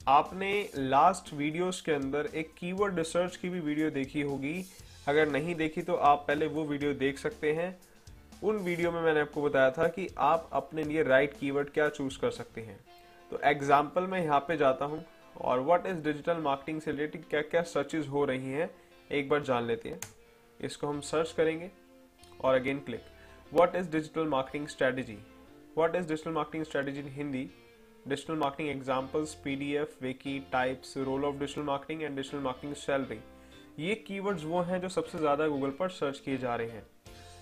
आपने 0.00 0.52
लास्ट 0.76 1.32
वीडियोस 1.34 1.80
के 1.80 1.92
अंदर 1.92 2.28
एक 2.34 2.54
कीवर्ड 2.58 2.98
रिसर्च 2.98 3.36
की 3.36 3.48
भी 3.48 3.60
वीडियो 3.60 3.90
देखी 3.90 4.22
होगी। 4.22 4.64
अगर 5.08 5.28
नहीं 5.28 5.54
देखी 5.54 5.82
तो 5.82 5.94
आप 5.94 6.24
पहले 6.28 6.46
वो 6.46 6.64
वीडियो 6.64 6.92
देख 6.94 7.18
सकते 7.18 7.52
हैं। 7.52 7.76
उन 8.42 8.56
वीडियो 8.58 8.90
में 8.92 9.00
मैंने 9.02 9.20
आपको 9.20 9.42
बताया 9.42 9.70
था 9.70 9.88
कि 9.88 10.08
आप 10.20 10.48
अपने 10.52 10.84
लिए 10.84 11.02
राइट 11.02 11.38
कीवर्ड 11.38 11.70
क्या 11.70 11.88
चूज़ 11.90 12.18
कर 12.20 12.30
सकते 12.30 12.60
हैं। 12.60 12.78
तो 13.30 13.40
एग्ज़ाम्पल 13.44 14.06
मैं 14.06 14.22
यहाँ 14.24 14.40
पे 14.40 14.56
जाता 14.56 14.84
हूँ। 14.84 15.04
और 15.42 15.60
व्हाट 15.60 15.86
इज़ 15.86 16.02
डिजिटल 16.02 16.36
मार्केटिंग 16.40 16.80
से 16.80 16.90
रिलेटेड 16.90 17.24
क्या 17.28 17.40
क्या 17.42 17.62
सर्चेज 17.64 18.08
हो 18.08 18.24
रही 18.24 18.52
हैं, 18.52 18.70
एक 19.10 19.28
बार 19.28 19.42
जान 19.42 19.66
लेते 19.66 19.88
हैं। 19.88 20.00
इसको 20.60 20.86
हम 20.86 21.00
सर्च 21.02 21.32
करेंगे 21.36 21.70
और 22.40 22.54
again 22.54 22.78
click 22.80 23.04
what 23.52 23.76
is 23.76 23.90
digital 23.90 24.26
marketing 24.28 24.68
strategy 24.68 25.18
what 25.76 25.96
is 25.96 26.08
digital 26.08 26.30
marketing 26.30 26.64
strategy 26.64 27.00
in 27.00 27.08
Hindi 27.08 27.48
digital 28.08 28.34
marketing 28.34 28.68
examples 28.70 29.34
P 29.34 29.54
D 29.56 29.72
F 29.76 30.02
wiki 30.02 30.38
types 30.52 30.96
role 30.98 31.24
of 31.24 31.36
digital 31.36 31.62
marketing 31.62 32.02
and 32.02 32.16
digital 32.16 32.38
marketing 32.38 32.74
salary 32.76 33.18
ये 33.78 33.94
keywords 34.06 34.44
वो 34.44 34.60
हैं 34.62 34.80
जो 34.80 34.88
सबसे 34.90 35.18
ज़्यादा 35.18 35.46
Google 35.48 35.70
पर 35.70 35.88
search 35.90 36.18
किए 36.18 36.38
जा 36.38 36.54
रहे 36.56 36.68
हैं। 36.68 36.86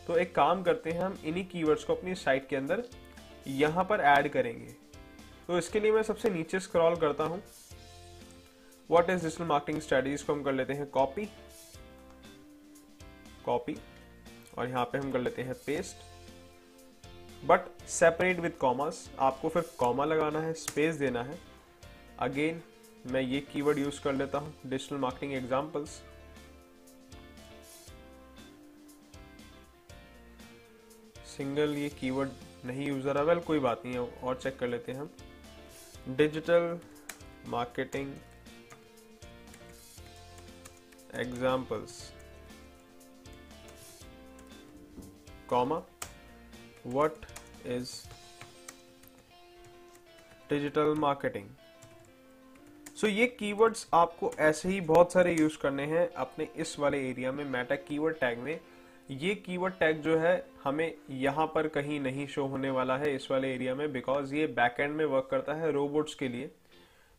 तो 0.06 0.16
एक 0.16 0.34
काम 0.34 0.62
करते 0.62 0.90
हैं, 0.90 1.00
हम 1.00 1.18
इन्हीं 1.24 1.44
कीवर्ड्स 1.46 1.84
को 1.84 1.94
अपनी 1.94 2.14
साइट 2.16 2.48
के 2.48 2.56
अंदर 2.56 2.82
यहाँ 3.48 3.84
पर 3.84 4.00
ऐड 4.02 4.28
करेंगे। 4.28 4.74
तो 5.46 5.58
इसके 5.58 5.80
लिए 5.80 5.92
मैं 5.92 6.02
सबसे 6.02 6.30
नीचे 6.30 6.60
स्क्रॉल 6.60 6.96
करता 6.96 7.24
हूँ। 7.24 7.42
What 8.90 9.10
is 9.10 9.22
digital 9.22 9.44
marketing 9.44 9.82
strategies 9.82 10.22
को 10.22 10.32
हम 10.32 10.42
कर 10.42 10.52
लेते 10.52 10.72
हैं 10.72 10.86
कॉपी 10.90 11.28
कॉपी 13.44 13.76
और 14.58 14.68
यहाँ 14.68 14.84
पे 14.92 14.98
हम 14.98 15.10
कर 15.12 15.20
लेते 15.20 15.42
हैं 15.42 15.54
paste 15.66 16.08
but 17.46 17.68
separate 17.88 18.40
with 18.40 18.52
commas 18.60 19.08
आपको 19.18 19.48
फिर 19.48 19.62
कॉमा 19.78 20.04
लगाना 20.04 20.40
है 20.40 20.52
स्पेस 20.54 20.96
देना 20.96 21.22
है. 21.22 21.38
अगेन 22.18 22.62
मैं 23.06 23.20
ये 23.20 23.40
कीवर्ड 23.52 23.78
यूज़ 23.78 24.02
कर 24.04 24.12
लेता 24.12 24.38
हूँ 24.38 24.54
डिजिटल 24.66 24.96
मार्केटिंग 24.96 25.32
एग्जाम्पल्स 25.34 25.90
सिंगल 31.36 31.76
ये 31.76 31.88
कीवर्ड 32.00 32.30
नहीं 32.66 32.86
यूज़ 32.86 33.08
रहा 33.08 33.22
वेल 33.22 33.38
कोई 33.46 33.58
बात 33.58 33.82
नहीं 33.84 33.94
है 33.94 34.00
और 34.00 34.40
चेक 34.42 34.58
कर 34.58 34.68
लेते 34.68 34.92
हैं 34.92 35.00
हम. 35.00 35.10
Digital 36.16 36.78
marketing 37.48 38.12
examples 41.18 42.00
comma 45.48 45.82
what 46.86 47.26
is 47.66 47.90
digital 50.50 50.94
marketing 50.98 51.48
so 52.96 53.06
ये 53.06 53.26
कीवर्ड्स 53.26 53.86
आपको 53.94 54.32
ऐसे 54.40 54.68
ही 54.68 54.80
बहुत 54.80 55.12
सारे 55.12 55.34
यूज़ 55.34 55.58
करने 55.58 55.84
हैं 55.86 56.08
अपने 56.14 56.48
इस 56.56 56.78
वाले 56.78 56.98
एरिया 57.10 57.32
में 57.32 57.44
मेटा 57.44 57.74
कीवर्ड 57.74 58.16
टैग 58.16 58.38
में। 58.38 58.58
ये 59.10 59.34
कीवर्ड 59.34 59.74
टैग 59.74 60.00
जो 60.02 60.18
है 60.18 60.46
हमें 60.64 60.94
यहाँ 61.10 61.46
पर 61.46 61.68
कहीं 61.68 62.00
नहीं 62.00 62.26
शो 62.26 62.46
होने 62.46 62.70
वाला 62.70 62.96
है 62.96 63.14
इस 63.14 63.30
वाले 63.30 63.52
एरिया 63.54 63.74
में 63.74 63.92
बिकॉज़ 63.92 64.34
ये 64.34 64.46
बैकएंड 64.46 64.96
में 64.96 65.04
वर्क 65.04 65.28
करता 65.30 65.54
है 65.54 65.70
रोबोट्स 65.72 66.14
के 66.14 66.28
लिए। 66.28 66.50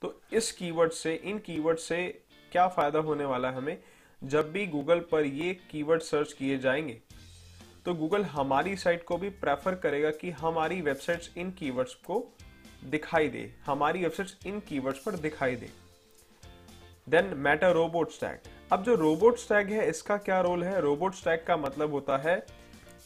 तो 0.01 0.21
इस 0.33 0.51
कीवर्ड 0.51 0.91
से, 0.91 1.13
इन 1.15 1.39
कीवर्ड 1.39 1.77
से 1.77 2.20
क्या 2.51 2.67
फ़ायदा 2.67 3.00
होने 3.00 3.25
वाला 3.25 3.50
है 3.50 3.55
हमें 3.55 3.77
जब 4.24 4.51
भी 4.51 4.65
गूगल 4.67 5.00
पर 5.00 5.25
ये 5.25 5.53
कीवर्ड 5.72 6.01
सर्च 6.01 6.34
किए 6.34 6.58
जाएँगे? 6.58 7.01
तो 7.86 7.93
गूगल 7.93 8.24
हमारी 8.24 8.75
साइट 8.75 9.03
को 9.03 9.17
भी 9.17 9.29
प्रेफर 9.29 9.75
करेगा 9.75 10.10
कि 10.12 10.29
हमारी 10.31 10.81
वेबसाइट्स 10.81 11.31
इन 11.38 11.51
कीवर्ड्स 11.51 11.93
को 11.93 12.36
दिखाई 12.86 13.27
दे। 13.27 13.53
हमारी 13.65 14.01
वेबसाइट्स 14.01 14.38
इन 14.46 14.60
कीवर्ड्स 14.60 15.00
पर 15.00 15.15
दिखाई 15.15 15.55
दे। 15.55 15.70
देन 17.10 17.34
मेटा 17.38 17.72
रोबोट 17.72 18.10
टैग 18.12 18.39
अब 18.72 18.84
जो 18.84 18.96
रोबोट 18.96 19.38
टैग 19.38 19.70
है, 19.70 19.89
इसका 19.89 20.17
क्या 20.17 20.41
रोल 20.41 20.63
है? 20.63 20.81
रोबोट 20.81 21.13
टैग 21.13 21.46
का 21.46 21.58
मतलब 21.58 21.91
होता 21.91 22.17
है, 22.17 22.46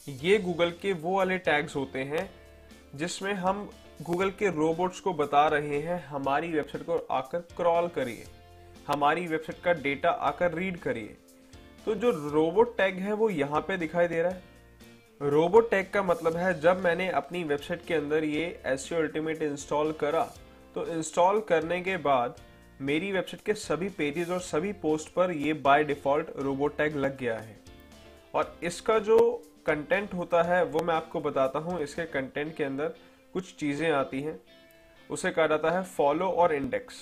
ये 0.08 0.38
गूगल 0.38 0.70
के 0.70 0.92
वो 0.92 1.16
वाले 1.16 1.38
टैग्स 1.38 1.76
होते 1.76 1.98
हैं, 1.98 2.30
जिसमें 2.94 3.32
हम 3.34 3.70
गूगल 4.02 4.30
के 4.30 4.50
रोबोट्स 4.50 5.00
को 5.00 5.12
बता 5.12 5.48
रहे 5.48 5.78
हैं, 5.78 6.06
हमारी 6.06 6.52
वेबसाइट 6.52 6.86
को 6.86 7.06
आकर 7.10 7.38
क्रॉल 7.38 7.88
करिए। 7.88 8.24
हमारी 8.86 9.26
वेबसाइट 9.26 9.62
का 9.64 9.72
डेटा 9.82 10.10
आकर 10.10 10.54
रीड 10.54 10.78
करिए। 10.78 11.16
तो 11.86 11.94
जो 11.94 12.10
रोबोट 12.30 12.76
टैग 12.76 12.98
है 12.98 13.12
वो 13.14 13.28
यहाँ 13.30 13.60
पे 13.60 13.76
दिखाई 13.76 14.08
दे 14.08 14.22
रहा 14.22 14.32
है। 14.32 14.54
रोबोट 15.20 15.70
टैग 15.70 15.90
का 15.90 16.02
मतलब 16.02 16.36
है 16.36 16.58
जब 16.60 16.80
मैंने 16.80 17.08
अपनी 17.12 17.42
वेबसाइट 17.44 17.84
के 17.86 17.94
अंदर 17.94 18.24
ये 18.24 18.44
एस 18.66 18.88
अल्टीमेट 18.94 19.42
इंस्टॉल 19.42 19.92
करा 20.00 20.22
तो 20.74 20.86
इंस्टॉल 20.88 21.40
करने 21.48 21.80
के 21.80 21.96
बाद 21.98 22.36
मेरी 22.80 23.10
वेबसाइट 23.12 23.42
के 23.42 23.54
सभी 23.56 23.88
पेजेस 23.90 24.30
और 24.30 24.40
सभी 24.42 24.72
पोस्ट 24.80 25.12
पर 25.12 25.30
ये 25.32 25.52
बाय 25.64 25.84
डिफ़ॉल्ट 25.84 26.30
रोबोट 26.38 26.76
टैग 26.78 26.96
लग 26.96 27.16
गया 27.18 27.38
है। 27.38 27.58
और 28.34 28.56
इसका 28.62 28.98
जो 29.00 29.18
कंटेंट 29.66 30.14
होता 30.14 30.42
है, 30.42 30.62
वो 30.64 30.80
मैं 30.80 30.94
आपको 30.94 31.20
बताता 31.20 31.58
हूँ। 31.58 31.80
इसके 31.80 32.04
कंटेंट 32.06 32.54
के 32.56 32.64
अंदर 32.64 32.94
कुछ 33.34 33.54
चीज़ें 33.56 33.90
आती 33.92 34.20
हैं। 34.22 34.38
उसे 35.10 35.30
कहा 35.30 35.46
जाता 35.46 35.70
है 35.70 35.82
फॉलो 35.86 36.28
और 36.28 36.54
इंडेक्स 36.54 36.94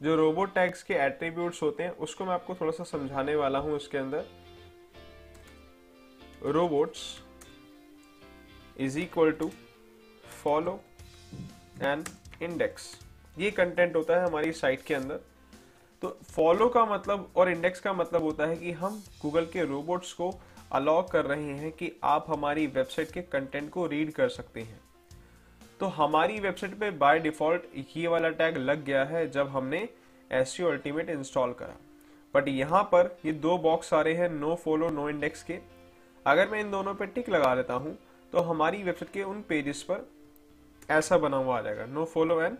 जो 0.00 0.16
रोबोट 0.16 0.54
टैग्स 0.54 0.82
के 0.82 0.94
एट्रीब्यूट्स 0.94 1.62
होते 1.62 1.82
हैं, 1.82 1.90
उसको 1.90 2.24
मैं 2.24 2.32
आपको 2.32 2.54
थोड़ा 2.54 2.72
सा 2.72 2.84
समझाने 2.84 3.34
वाला 3.36 3.58
हूँ 3.58 3.76
इसके 3.76 3.98
अंदर। 3.98 4.24
Robots 6.44 7.00
is 8.80 8.98
equal 8.98 9.30
to 9.32 9.50
follow 10.42 10.80
and 11.82 12.08
index 12.42 12.94
ये 13.38 13.50
कंटेंट 13.50 13.96
होता 13.96 14.16
है 14.16 14.26
हमारी 14.26 14.52
साइट 14.52 14.82
के 14.82 14.94
अंदर। 14.94 15.20
तो 16.02 16.08
फॉलो 16.30 16.68
का 16.68 16.84
मतलब 16.84 17.32
और 17.36 17.50
इंडेक्स 17.50 17.80
का 17.80 17.92
मतलब 17.92 18.22
होता 18.22 18.46
है 18.46 18.56
कि 18.56 18.72
हम 18.72 19.02
गूगल 19.22 19.46
के 19.46 19.64
रोबोट्स 19.64 20.12
को 20.12 20.30
अलाउ 20.72 21.06
कर 21.08 21.24
रहे 21.24 21.52
हैं 21.54 21.70
कि 21.72 21.90
आप 22.04 22.26
हमारी 22.28 22.66
वेबसाइट 22.66 23.10
के 23.10 23.22
कंटेंट 23.22 23.70
को 23.70 23.86
रीड 23.86 24.12
कर 24.12 24.28
सकते 24.28 24.60
हैं। 24.60 24.80
तो 25.80 25.86
हमारी 25.86 26.38
वेबसाइट 26.40 26.74
पे 26.80 26.90
बाय 26.98 27.18
डिफ़ॉल्ट 27.18 27.62
ये 27.96 28.06
वाला 28.08 28.28
टैग 28.30 28.56
लग 28.58 28.84
गया 28.84 29.04
है 29.04 29.28
जब 29.30 29.48
हमने 29.48 29.88
एस 30.30 30.56
अल्टीमेट 30.60 31.10
इंस्टॉल 31.10 31.52
करा। 31.52 31.76
बट 32.34 32.48
यहाँ 32.48 32.82
पर 32.92 33.16
ये 33.24 33.32
दो 33.32 33.56
बॉक्स 33.58 33.92
आ 33.94 34.00
रहे 34.00 34.14
हैं 34.14 34.28
नो 34.30 34.54
फॉलो 34.54 34.88
नो 34.90 35.08
इंडेक्स 35.10 35.42
के। 35.42 35.58
अगर 36.26 36.48
मैं 36.48 36.60
इन 36.60 36.70
दोनों 36.70 36.94
पे 36.94 37.06
टिक 37.06 37.28
लगा 37.28 37.54
देता 37.54 37.74
हूँ 37.74 37.96
तो 38.32 38.40
हमारी 38.42 38.82
वेबसाइट 38.82 39.12
के 39.12 39.22
उन 39.22 39.42
पेजेस 39.48 39.82
पर 39.82 40.08
ऐसा 40.90 41.18
बना 41.18 41.36
हुआ 41.36 41.58
आ 41.58 41.60
जाएगा 41.62 41.86
no 41.86 42.04
follow 42.04 42.40
and 42.42 42.56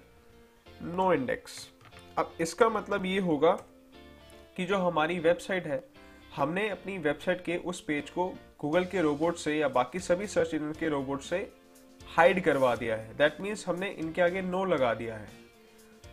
no 0.85 1.13
index 1.13 1.59
अब 2.19 2.33
इसका 2.41 2.69
मतलब 2.69 3.07
ये 3.07 3.19
होगा 3.21 3.53
कि 4.57 4.65
जो 4.65 4.77
हमारी 4.79 5.19
वेबसाइट 5.19 5.67
है, 5.67 5.83
हमने 6.37 6.69
अपनी 6.69 6.99
वेबसाइट 6.99 7.45
के 7.45 7.57
उस 7.65 7.81
पेज 7.81 8.11
को 8.11 8.29
गूगल 8.61 8.85
के 8.85 9.03
रोबोट 9.03 9.37
से 9.37 9.57
या 9.57 9.69
बाकी 9.71 9.99
सभी 10.01 10.27
सर्च 10.27 10.55
इंजन 10.55 10.73
के 10.81 10.89
रोबोट 10.89 11.21
से 11.23 11.39
हाइड 12.07 12.43
करवा 12.45 12.75
दिया 12.77 12.97
है। 12.97 13.17
दैट 13.17 13.41
मीन्स 13.41 13.67
हमने 13.69 13.89
इनके 13.91 14.23
आगे 14.23 14.43
नो 14.43 14.65
लगा 14.65 14.93
दिया 14.95 15.17
है। 15.17 15.29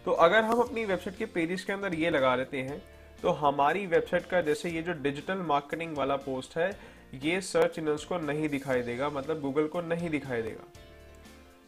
तो 0.06 0.12
अगर 0.12 0.44
हम 0.44 0.60
अपनी 0.60 0.86
वेबसाइट 0.86 1.18
के 1.18 1.26
पेजेस 1.28 1.64
के 1.64 1.74
अंदर 1.74 1.94
ये 1.96 2.10
लगा 2.10 2.36
लेते 2.36 2.62
हैं 2.62 2.82
तो 3.22 3.30
हमारी 3.32 3.86
वेबसाइट 3.88 4.26
का 4.26 4.42
जैसे 4.42 4.70
ये 4.70 4.82
जो 4.82 4.94
डिजिटल 4.94 5.38
मार्केटिंग 5.44 5.96
वाला 5.98 6.16
पोस्ट 6.16 6.58
है, 6.58 6.70
ये 7.16 7.40
सर्च 7.42 7.78
इंजन 7.80 7.98
को 8.10 8.18
नहीं 8.18 8.50
दिखाई 8.50 8.82
देगा 8.82 9.10
मतलब 9.10 9.40
गूगल 9.42 9.68
को 9.68 9.82
नहीं 9.84 10.10
दिखाई 10.10 10.42
देगा। 10.42 10.66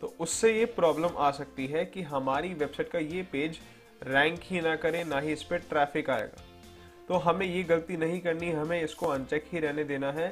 तो 0.02 0.14
उससे 0.20 0.52
ये 0.54 0.66
प्रॉब्लम 0.76 1.18
आ 1.18 1.30
सकती 1.32 1.68
है 1.68 1.86
कि 1.86 2.02
हमारी 2.04 2.54
वेबसाइट 2.54 2.90
का 2.90 3.00
ये 3.00 3.22
पेज 3.32 3.60
रैंक 4.02 4.40
ही 4.44 4.62
ना 4.62 4.76
करे, 4.76 5.04
ना 5.04 5.20
ही 5.20 5.32
इस 5.34 5.44
पर 5.44 5.58
ट्रैफ़िक 5.70 6.10
आएगा। 6.10 6.44
तो 7.08 7.18
हमें 7.20 7.46
ये 7.46 7.64
गलती 7.64 7.98
नहीं 7.98 8.20
करनी, 8.22 8.52
हमें 8.52 8.82
इसको 8.82 9.08
अनचेक 9.08 9.46
ही 9.52 9.60
रहने 9.60 9.84
देना 9.84 10.12
है। 10.12 10.28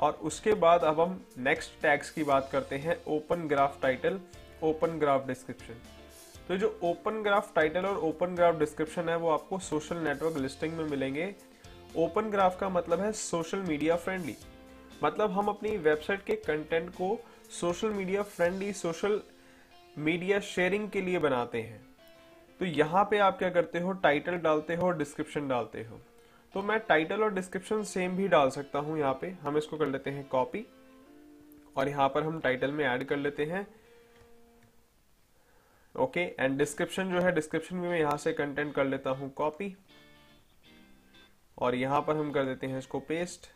और 0.00 0.12
उसके 0.22 0.54
बाद 0.54 0.84
अब 0.84 1.00
हम 1.00 1.20
नेक्स्ट 1.38 1.80
टैग्स 1.82 2.10
की 2.10 2.24
बात 2.24 2.48
करते 2.52 2.76
हैं 2.76 2.96
open 3.08 3.46
graph 3.48 3.78
title 3.82 4.20
open 4.62 4.98
graph 4.98 5.26
description 5.26 5.80
तो 6.48 6.56
जो 6.56 6.68
ओपन 6.82 7.22
ग्राफ 7.22 7.52
टाइटल 7.54 7.86
और 7.86 7.96
ओपन 7.98 8.34
ग्राफ 8.34 8.58
डिस्क्रिप्शन 8.58 9.08
है, 9.08 9.16
वो 9.16 9.30
आपको 9.30 9.58
सोशल 9.58 9.96
नेटवर्क 9.96 10.36
लिस्टिंग 10.36 10.72
में 10.72 10.84
मिलेंगे। 10.84 11.34
ओपन 11.96 12.30
ग्राफ 12.30 12.58
का 12.60 12.68
मतलब 12.68 13.00
है 13.00 13.10
सोशल 13.12 13.58
मीडिया 13.58 13.96
फ्रेंडली 13.96 14.36
मतलब 15.04 15.30
हम 15.30 15.48
अपनी 15.48 15.76
वेबसाइट 15.78 16.24
के 16.24 16.34
कंटेंट 16.36 16.90
को 16.90 17.18
social 17.50 17.88
media 17.88 18.22
friendly 18.22 18.72
social 18.72 19.20
media 19.98 20.40
sharing 20.40 20.88
के 20.90 21.00
लिए 21.00 21.18
बनाते 21.18 21.60
हैं। 21.62 21.80
तो 22.60 22.64
यहाँ 22.64 23.04
पे 23.04 23.18
आप 23.18 23.38
क्या 23.38 23.50
करते 23.50 23.80
हो? 23.80 23.92
टाइटल 23.92 24.36
डालते 24.38 24.74
हो 24.74 24.86
और 24.86 24.96
डिस्क्रिप्शन 24.98 25.48
डालते 25.48 25.82
हो। 25.82 26.00
तो 26.58 26.62
मैं 26.62 26.78
टाइटल 26.78 27.22
और 27.22 27.34
डिस्क्रिप्शन 27.34 27.82
सेम 27.84 28.16
भी 28.16 28.26
डाल 28.28 28.48
सकता 28.50 28.78
हूँ 28.78 28.98
यहाँ 28.98 29.12
पे। 29.20 29.28
हम 29.42 29.56
इसको 29.58 29.76
कर 29.78 29.86
लेते 29.86 30.10
हैं 30.10 30.26
कॉपी 30.28 30.64
और 31.76 31.88
यहाँ 31.88 32.08
पर 32.08 32.22
हम 32.22 32.38
टाइटल 32.40 32.70
में 32.70 32.84
ऐड 32.84 33.04
कर 33.08 33.16
लेते 33.16 33.44
हैं। 33.44 33.66
ओके 35.94 36.20
एंड 36.20 36.56
डिस्क्रिप्शन 36.58 37.10
जो 37.10 37.20
है 37.20 37.32
डिस्क्रिप्शन 37.34 37.80
भी 37.80 37.88
मैं 37.88 37.98
यहाँ 37.98 38.16
से 38.16 38.32
कंटेंट 38.32 38.74
कर 38.74 38.84
लेता 38.84 39.10
हूँ 39.10 39.30
कॉपी 39.32 39.72
और 41.58 41.74
यहाँ 41.74 42.00
पर 42.00 42.16
हम 42.16 42.32
कर 42.32 42.44
देते 42.44 42.66
हैं 42.66 42.78
इसको 42.78 42.98
पेस्ट 43.00 43.46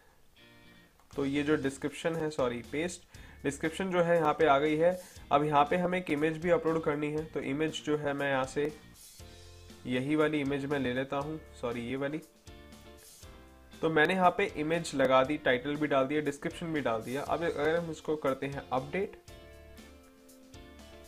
तो 1.11 1.25
ये 1.26 1.42
जो 1.42 1.56
डिस्क्रिप्शन 1.62 2.16
है 2.16 2.30
सॉरी 2.30 2.62
पेस्ट 2.73 3.02
डिस्क्रिप्शन 3.44 3.90
जो 3.90 4.02
है, 4.02 4.16
यहाँ 4.16 4.32
पे 4.32 4.47
आ 4.47 4.59
गई 4.59 4.76
है। 4.76 4.99
अब 5.32 5.44
यहाँ 5.44 5.64
पे 5.64 5.76
हमें 5.76 5.99
एक 5.99 6.11
इमेज 6.11 6.38
भी 6.38 6.50
अपलोड 6.50 6.82
करनी 6.85 7.11
है। 7.12 7.25
तो 7.25 7.40
इमेज 7.42 7.82
जो 7.87 7.97
है, 7.97 8.12
मैं 8.12 8.30
यहाँ 8.30 8.44
से 8.47 8.73
यही 9.87 10.16
वाली 10.16 10.40
इमेज 10.40 10.66
मैं 10.66 10.78
ले 10.78 10.92
लेता 10.94 11.16
हूँ। 11.16 11.38
सॉरी 11.61 11.80
ये 11.80 11.97
वाली। 11.97 12.21
तो 13.82 13.88
मैंने 13.90 14.14
यहाँ 14.14 14.30
पे 14.30 14.44
इमेज 14.56 14.90
लगा 14.94 15.22
दी 15.24 15.36
टाइटल 15.36 15.76
भी 15.76 15.86
डाल 15.86 16.06
दिया 16.06 16.20
डिस्क्रिप्शन 16.20 16.72
भी 16.72 16.80
डाल 16.80 17.00
दिया। 17.02 17.22
अब 17.22 17.42
अगर 17.42 17.76
हम 17.76 17.90
इसको 17.90 18.16
करते 18.16 18.46
हैं 18.46 18.62
अपडेट 18.72 19.16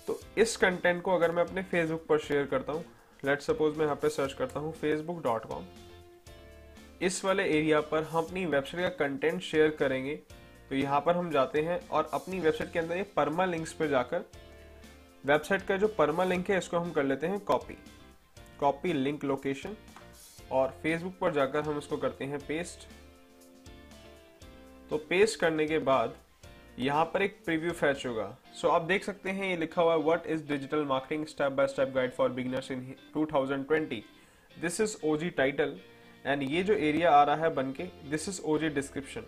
तो 0.09 0.19
इस 0.39 0.57
कंटेंट 0.57 1.03
को 1.03 1.15
अगर 1.15 1.33
मैं 1.33 1.45
अपने 1.45 1.63
फेसबुक 1.63 2.07
पर 2.09 2.19
शेयर 2.19 2.47
करता 2.47 2.73
हूँ 2.73 2.85
लेट 3.23 3.41
सपोज़ 3.41 3.79
मैं 3.79 3.85
यहाँ 3.85 3.97
पे 3.97 4.09
सर्च 4.09 4.33
करता 4.33 4.61
हूँ 4.61 4.73
फेसबुक 4.73 5.23
डॉट 5.23 5.45
कॉम 5.45 5.65
इस 7.03 7.25
वाले 7.25 7.45
एरिया 7.51 7.81
पर 7.83 8.03
हम 8.03 8.25
अपनी 8.25 8.45
वेबसाइट 8.47 8.83
का 8.83 9.07
कंटेंट 9.07 9.41
शेयर 9.43 9.71
करेंगे 9.79 10.15
तो 10.69 10.75
यहाँ 10.75 11.01
पर 11.01 11.17
हम 11.17 11.31
जाते 11.31 11.61
हैं 11.63 11.81
और 11.89 12.11
अपनी 12.15 12.41
वेबसाइट 12.41 12.73
के 12.73 12.79
अंदर 12.79 12.97
ये 12.97 13.03
परमा 13.17 13.45
लिंक्स 13.45 13.73
पर 13.73 13.89
जाकर 13.89 14.25
वेबसाइट 15.25 15.63
का 15.63 15.77
जो 15.77 15.89
परमा 15.89 16.25
लिंक 16.25 16.51
है, 16.51 16.59
इसको 16.59 16.79
हम 16.79 16.91
कर 16.91 17.05
लेते 17.05 17.27
हैं 17.27 17.41
कॉपी 17.41 17.79
कॉपी 18.61 18.93
लिंक 18.93 19.25
लोकेशन 19.25 19.77
और 20.53 20.75
फेसबुक 20.83 21.15
पर 21.21 21.33
जाकर 21.33 21.61
हम 21.61 21.79
इसको 21.79 21.97
करते 21.97 22.25
हैं 22.25 22.39
पेस्ट 22.47 22.87
तो 24.91 24.97
पेस्ट 25.09 25.41
करने 25.41 25.67
के 25.67 25.79
बाद 25.81 26.15
यहाँ 26.79 27.05
पर 27.05 27.23
एक 27.23 27.39
प्रीव्यू 27.45 27.71
फैच 27.73 28.05
होगा। 28.07 28.27
सो 28.55 28.69
आप 28.69 28.83
देख 28.83 29.05
सकते 29.05 29.31
हैं 29.31 29.49
ये 29.49 29.57
लिखा 29.57 29.83
हुआ 29.83 29.93
है 29.93 29.99
what 30.01 30.27
is 30.27 30.47
digital 30.49 30.85
marketing 30.85 31.27
step 31.27 31.53
by 31.53 31.67
step 31.67 31.93
guide 31.95 32.13
for 32.13 32.29
beginners 32.31 32.71
in 32.71 32.95
2020 33.17 34.03
this 34.57 34.81
is 34.81 34.97
OG 35.05 35.31
title 35.33 35.79
and 36.25 36.43
ये 36.43 36.63
जो 36.63 36.75
एरिया 36.75 37.11
आ 37.11 37.23
रहा 37.23 37.37
है 37.37 37.55
बनके 37.55 37.85
दिस 38.11 38.29
इज़ 38.29 38.41
ओजी 38.45 38.69
डिस्क्रिप्शन 38.71 39.25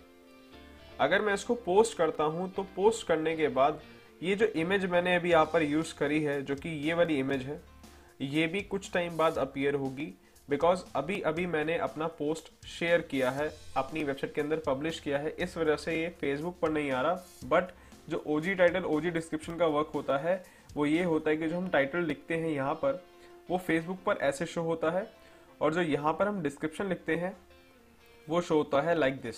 अगर 0.99 1.21
मैं 1.21 1.33
इसको 1.33 1.55
पोस्ट 1.55 1.97
करता 1.97 2.23
हूँ 2.23 2.51
तो 2.51 2.63
पोस्ट 2.75 3.07
करने 3.07 3.35
के 3.37 3.47
बाद 3.49 3.81
ये 4.23 4.35
जो 4.35 4.45
इमेज 4.57 4.85
मैंने 4.85 5.15
अभी 5.15 5.31
यहाँ 5.31 5.49
पर 5.53 5.63
यूज़ 5.63 5.93
करी 5.95 6.21
है, 6.23 6.41
जो 6.41 6.55
कि 6.55 6.69
ये 6.69 6.93
वाली 6.93 7.17
इमेज 7.19 7.41
है, 7.41 7.61
ये 8.21 8.47
भी 8.47 8.61
कुछ 8.61 8.91
टाइम 8.93 9.17
बाद 9.17 9.37
अपियर 9.37 9.75
होगी। 9.75 10.13
बिकॉज़ 10.47 10.83
अभी 10.95 11.19
अभी 11.21 11.45
मैंने 11.45 11.77
अपना 11.79 12.07
पोस्ट 12.09 12.51
शेयर 12.67 13.01
किया 13.01 13.29
है, 13.31 13.49
अपनी 13.77 14.03
वेबसाइट 14.03 14.33
के 14.33 14.41
अंदर 14.41 14.61
पब्लिश 14.67 14.99
किया 14.99 15.17
है, 15.17 15.29
इस 15.29 15.57
वजह 15.57 15.75
से 15.75 15.95
ये 15.95 16.09
फेसबुक 16.21 16.59
पर 16.61 16.69
नहीं 16.69 16.91
आ 16.91 17.01
रहा। 17.01 17.23
बट 17.45 17.71
जो 18.09 18.23
O 18.27 18.39
G 18.39 18.55
title 18.55 18.85
O 18.85 18.99
G 19.01 19.09
description 19.11 19.57
का 19.57 19.65
वर्क 19.67 19.91
होता 19.93 20.17
है, 20.17 20.43
वो 20.75 20.85
ये 20.85 21.03
होता 21.03 21.29
है 21.29 21.37
कि 21.37 21.47
जो 21.47 21.57
हम 21.57 21.67
टाइटल 21.69 22.03
लिखते 22.03 22.35
हैं 22.35 22.49
यहाँ 22.49 22.73
पर, 22.75 23.03
वो 23.49 23.57
फेसबुक 23.57 23.99
पर 24.05 24.17
ऐसे 24.21 24.45
शो 24.45 24.61
होता 24.63 24.91
है। 24.91 25.07
और 25.61 25.73
जो 25.73 25.81
यहाँ 25.81 26.13
पर 26.13 26.27
हम 26.27 26.41
डिस्क्रिप्शन 26.41 26.89
लिखते 26.89 27.15
हैं, 27.15 27.35
वो 28.27 28.41
शो 28.41 28.55
होता 28.55 28.81
है 28.81 28.95
लाइक 28.95 29.13
like 29.13 29.23
दिस 29.23 29.37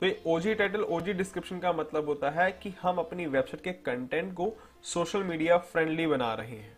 तो 0.00 0.06
ये 0.06 0.22
ओजी 0.26 0.54
टाइटल 0.54 0.82
ओजी 0.84 1.12
डिस्क्रिप्शन 1.12 1.58
का 1.58 1.72
मतलब 1.72 2.06
होता 2.06 2.30
है 2.30 2.50
कि 2.52 2.72
हम 2.82 2.96
अपनी 2.98 3.26
वेबसाइट 3.26 3.62
के 3.64 3.72
कंटेंट 3.84 4.32
को 4.34 4.52
सोशल 4.84 5.22
मीडिया 5.22 5.58
फ्रेंडली 5.58 6.06
बना 6.06 6.32
रहे 6.34 6.56
हैं। 6.56 6.76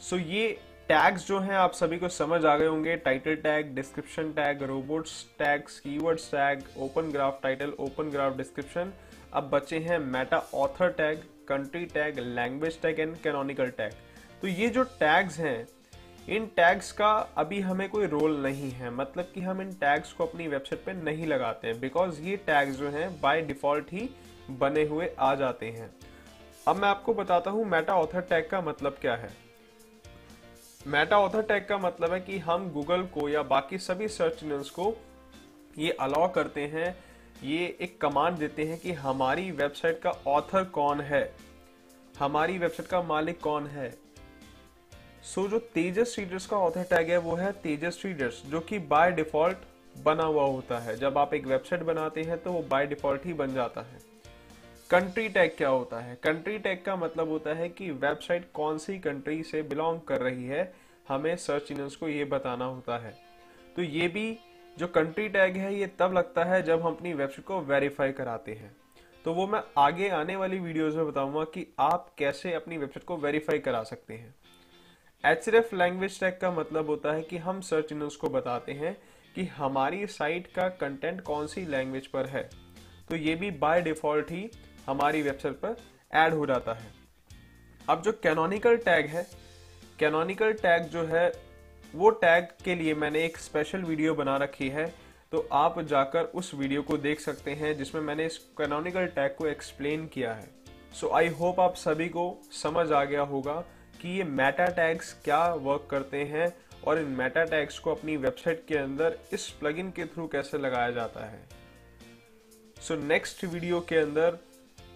सो 0.00 0.16
so 0.16 0.22
ये 0.22 0.58
टैग्स 0.92 1.26
जो 1.26 1.38
हैं, 1.38 1.54
आप 1.56 1.72
सभी 1.72 1.96
को 1.98 2.08
समझ 2.08 2.44
आ 2.44 2.56
गए 2.56 2.66
होंगे। 2.66 2.96
Title 2.96 3.34
tag 3.42 3.66
description 3.74 4.32
tag 4.32 4.62
robots 4.62 5.12
tags 5.38 5.78
keywords 5.80 6.26
tag 6.30 6.64
open 6.78 7.10
graph 7.12 7.38
title 7.42 7.72
open 7.80 8.10
graph 8.10 8.36
description 8.36 8.92
अब 9.32 9.48
बचे 9.50 9.78
हैं 9.78 9.98
meta 9.98 10.38
author 10.54 10.90
tag 10.90 11.22
country 11.48 11.84
tag 11.86 12.18
language 12.18 12.80
tag 12.82 13.00
and 13.00 13.16
canonical 13.16 13.70
tag 13.70 13.92
तो 14.42 14.48
ये 14.48 14.68
जो 14.68 14.82
टैग्स 15.00 15.38
हैं, 15.38 15.66
इन 16.28 16.46
टैग्स 16.56 16.92
का 16.92 17.10
अभी 17.36 17.60
हमें 17.60 17.88
कोई 17.88 18.06
रोल 18.08 18.36
नहीं 18.42 18.70
है। 18.70 18.90
मतलब 18.92 19.30
कि 19.34 19.40
हम 19.40 19.62
इन 19.62 19.72
टैग्स 19.80 20.12
को 20.12 20.26
अपनी 20.26 20.48
वेबसाइट 20.48 20.84
पे 20.86 20.92
नहीं 21.02 21.26
लगाते 21.26 21.68
हैं। 21.68 21.80
बिकॉज़ 21.80 22.20
ये 22.22 22.36
टैग्स 22.46 22.76
जो 22.76 22.88
हैं 22.90 23.10
बाय 23.20 23.40
डिफ़ॉल्ट 23.42 23.92
ही 23.92 24.08
बने 24.52 24.84
हुए 24.84 25.10
आ 25.20 25.34
जाते 25.34 25.70
हैं। 25.70 25.90
अब 26.68 26.76
मैं 26.76 26.88
आपको 26.88 27.14
बताता 27.14 27.50
हूँ 27.50 27.64
मेटा 27.68 27.94
ऑथर 27.96 28.20
टैग 28.22 28.48
का 28.50 28.60
मतलब 28.62 28.98
क्या 29.00 29.14
है। 29.14 29.40
मेटा 30.86 31.18
ऑथर 31.18 31.42
टैग 31.42 31.66
का 31.66 31.78
मतलब 31.78 32.12
है 32.12 32.20
कि 32.20 32.38
हम 32.38 32.68
गूगल 32.70 33.02
को 33.02 33.28
या 33.28 33.42
बाकी 33.42 33.78
सभी 33.78 34.08
सर्च 34.08 34.42
इंजन 34.42 34.62
को 34.74 34.96
ये 35.78 35.90
अलाउ 35.90 36.32
करते 36.32 36.60
हैं 36.60 36.96
ये 37.42 37.78
एक 37.80 38.00
कमांड 38.00 38.38
देते 38.38 38.64
हैं 38.64 38.78
कि 38.78 38.92
हमारी 38.92 39.50
वेबसाइट 39.50 40.00
का 40.02 40.10
ऑथर 40.10 40.64
कौन 40.64 41.00
है? 41.00 41.22
हमारी 42.18 42.58
वेबसाइट 42.58 42.88
का 42.88 43.02
मालिक 43.02 43.40
कौन 43.40 43.66
है? 43.66 43.90
सो 45.22 45.42
so, 45.42 45.50
जो 45.50 45.58
तेजस 45.58 46.16
रीडर्स 46.18 46.46
का 46.46 46.56
ऑथर 46.56 46.82
टैग 46.82 47.10
है 47.10 47.18
वो 47.18 47.34
है 47.34 47.52
तेजस 47.52 48.02
रीडर्स 48.04 48.42
जो 48.46 48.60
कि 48.60 48.78
बाय 48.78 49.12
डिफ़ॉल्ट 49.12 49.58
बना 50.04 50.24
हुआ 50.24 50.44
होता 50.44 50.78
है। 50.78 50.96
जब 50.96 51.18
आप 51.18 51.34
एक 51.34 51.46
वेबसाइट 51.46 51.82
बनाते 51.82 52.22
हैं 52.22 52.42
तो 52.42 52.52
वो 52.52 52.62
बाय 52.62 52.86
डिफ़ॉल्ट 52.86 53.26
ही 53.26 53.32
बन 53.32 53.54
जाता 53.54 53.80
है। 53.80 54.11
कंट्री 54.90 55.28
टैग 55.28 55.50
क्या 55.56 55.68
होता 55.68 55.98
है? 56.00 56.14
कंट्री 56.14 56.58
टैग 56.58 56.82
का 56.84 56.94
मतलब 56.96 57.28
होता 57.28 57.50
है 57.50 57.68
कि 57.68 57.90
वेबसाइट 57.90 58.50
कौन 58.54 58.78
सी 58.78 58.98
कंट्री 58.98 59.42
से 59.42 59.62
बिलोंग 59.62 60.00
कर 60.00 60.20
रही 60.20 60.44
है, 60.44 60.72
हमें 61.08 61.36
सर्च 61.36 61.70
इंजन 61.70 61.88
को 62.00 62.08
ये 62.08 62.24
बताना 62.24 62.64
होता 62.64 62.98
है। 62.98 63.14
तो 63.76 63.82
ये 63.82 64.08
भी 64.08 64.38
जो 64.76 64.86
कंट्री 64.86 65.28
टैग 65.28 65.56
है, 65.56 65.74
ये 65.74 65.86
तब 65.98 66.12
लगता 66.12 66.44
है 66.44 66.62
जब 66.62 66.82
हम 66.82 66.94
अपनी 66.94 67.12
वेबसाइट 67.12 67.46
को 67.46 67.60
वेरीफाई 67.60 68.12
कराते 68.12 68.52
हैं। 68.52 68.74
तो 69.24 69.32
वो 69.34 69.46
मैं 69.46 69.62
आगे 69.78 70.08
आने 70.08 70.36
वाली 70.36 70.58
वीडियोस 70.58 70.94
में 70.94 71.06
बताऊँगा 71.06 71.44
कि 71.44 71.66
आप 71.78 72.12
कैसे 72.18 72.52
अपनी 72.52 72.78
वेबसाइट 72.78 73.04
को 73.04 73.16
वेरीफाई 73.16 73.58
करा 73.58 73.82
सकते 73.82 74.14
हैं। 74.14 74.34
एच 75.24 75.72
लैंग्वेज 75.74 76.18
टैग 76.20 76.38
का 76.40 76.50
मतलब 76.50 76.86
होता 76.86 77.12
है 77.12 77.22
कि 77.22 77.36
हम 77.36 77.60
सर्च 77.60 77.92
इंजन 77.92 78.08
को 78.20 78.28
बताते 78.28 78.72
हैं 78.72 78.96
कि 79.34 79.44
हमारी 79.56 80.06
साइट 80.06 80.46
का 80.46 80.68
कंटेंट 80.68 81.20
कौन 81.20 81.46
सी 81.46 81.64
लैंग्वेज 81.66 82.06
पर 82.06 82.26
है। 82.26 82.48
तो 83.08 83.16
ये 83.16 83.34
भी 83.34 83.50
बाय 83.50 83.80
डिफ़ॉल्ट 83.82 84.30
ही 84.30 84.50
हमारी 84.86 85.22
वेबसाइट 85.22 85.54
पर 85.56 85.76
ऐड 86.14 86.34
हो 86.34 86.46
जाता 86.46 86.72
है। 86.72 86.90
अब 87.88 88.02
जो 88.02 88.12
कैनोनिकल 88.12 88.76
टैग 88.78 89.06
है 89.06 89.26
कैनोनिकल 89.98 90.52
टैग 90.52 90.82
जो 90.84 91.04
है, 91.04 91.32
वो 91.94 92.10
टैग 92.10 92.48
के 92.64 92.74
लिए 92.74 92.94
मैंने 92.94 93.24
एक 93.24 93.36
स्पेशल 93.38 93.82
वीडियो 93.82 94.14
बना 94.14 94.36
रखी 94.36 94.68
है। 94.68 94.86
तो 95.32 95.46
आप 95.52 95.78
जाकर 95.80 96.24
उस 96.34 96.54
वीडियो 96.54 96.82
को 96.82 96.96
देख 96.98 97.20
सकते 97.20 97.50
हैं, 97.50 97.76
जिसमें 97.76 98.00
मैंने 98.02 98.26
इस 98.26 98.36
कैनोनिकल 98.58 99.06
टैग 99.06 99.34
को 99.36 99.46
एक्सप्लेन 99.46 100.06
किया 100.06 100.32
है। 100.34 100.48
सो 100.92 101.08
आई 101.08 101.28
होप 101.30 101.60
आप 101.60 101.74
सभी 101.74 102.08
को 102.08 102.24
समझ 102.52 102.90
आ 102.92 103.04
गया 103.04 103.22
होगा 103.22 103.54
कि 104.00 104.16
ये 104.18 104.24
मेटा 104.24 104.66
टैग्स 104.66 105.12
क्या 105.24 105.46
वर्क 105.54 105.86
करते 105.90 106.22
हैं 106.24 106.52
और 106.86 106.98
इन 106.98 107.08
मेटा 107.18 107.44
टैग्स 107.44 107.78
को 107.78 107.90
अपनी 107.90 108.16
वेबसाइट 108.16 108.64
के 108.68 108.76
अंदर 108.76 109.18
इस 109.32 109.48
प्लगइन 109.50 109.90
के 109.90 110.04
थ्रू 110.04 110.26
कैसे 110.26 110.58
लगाया 110.58 110.90
जाता 110.90 111.24
है। 111.24 111.42
सो 112.80 112.96
नेक्स्ट 112.96 113.44
वीडियो 113.44 113.80
के 113.80 113.96
अंदर 113.96 114.38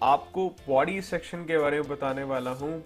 आपको 0.03 0.49
बॉडी 0.67 1.01
सेक्शन 1.03 1.45
के 1.45 1.59
बारे 1.59 1.81
में 1.81 1.89
बताने 1.89 2.23
वाला 2.23 2.51
हूँ. 2.51 2.85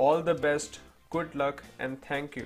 All 0.00 0.22
the 0.22 0.28
best 0.28 0.80
good 1.12 1.30
luck 1.36 1.62
and 1.80 1.96
thank 2.10 2.38
you 2.38 2.44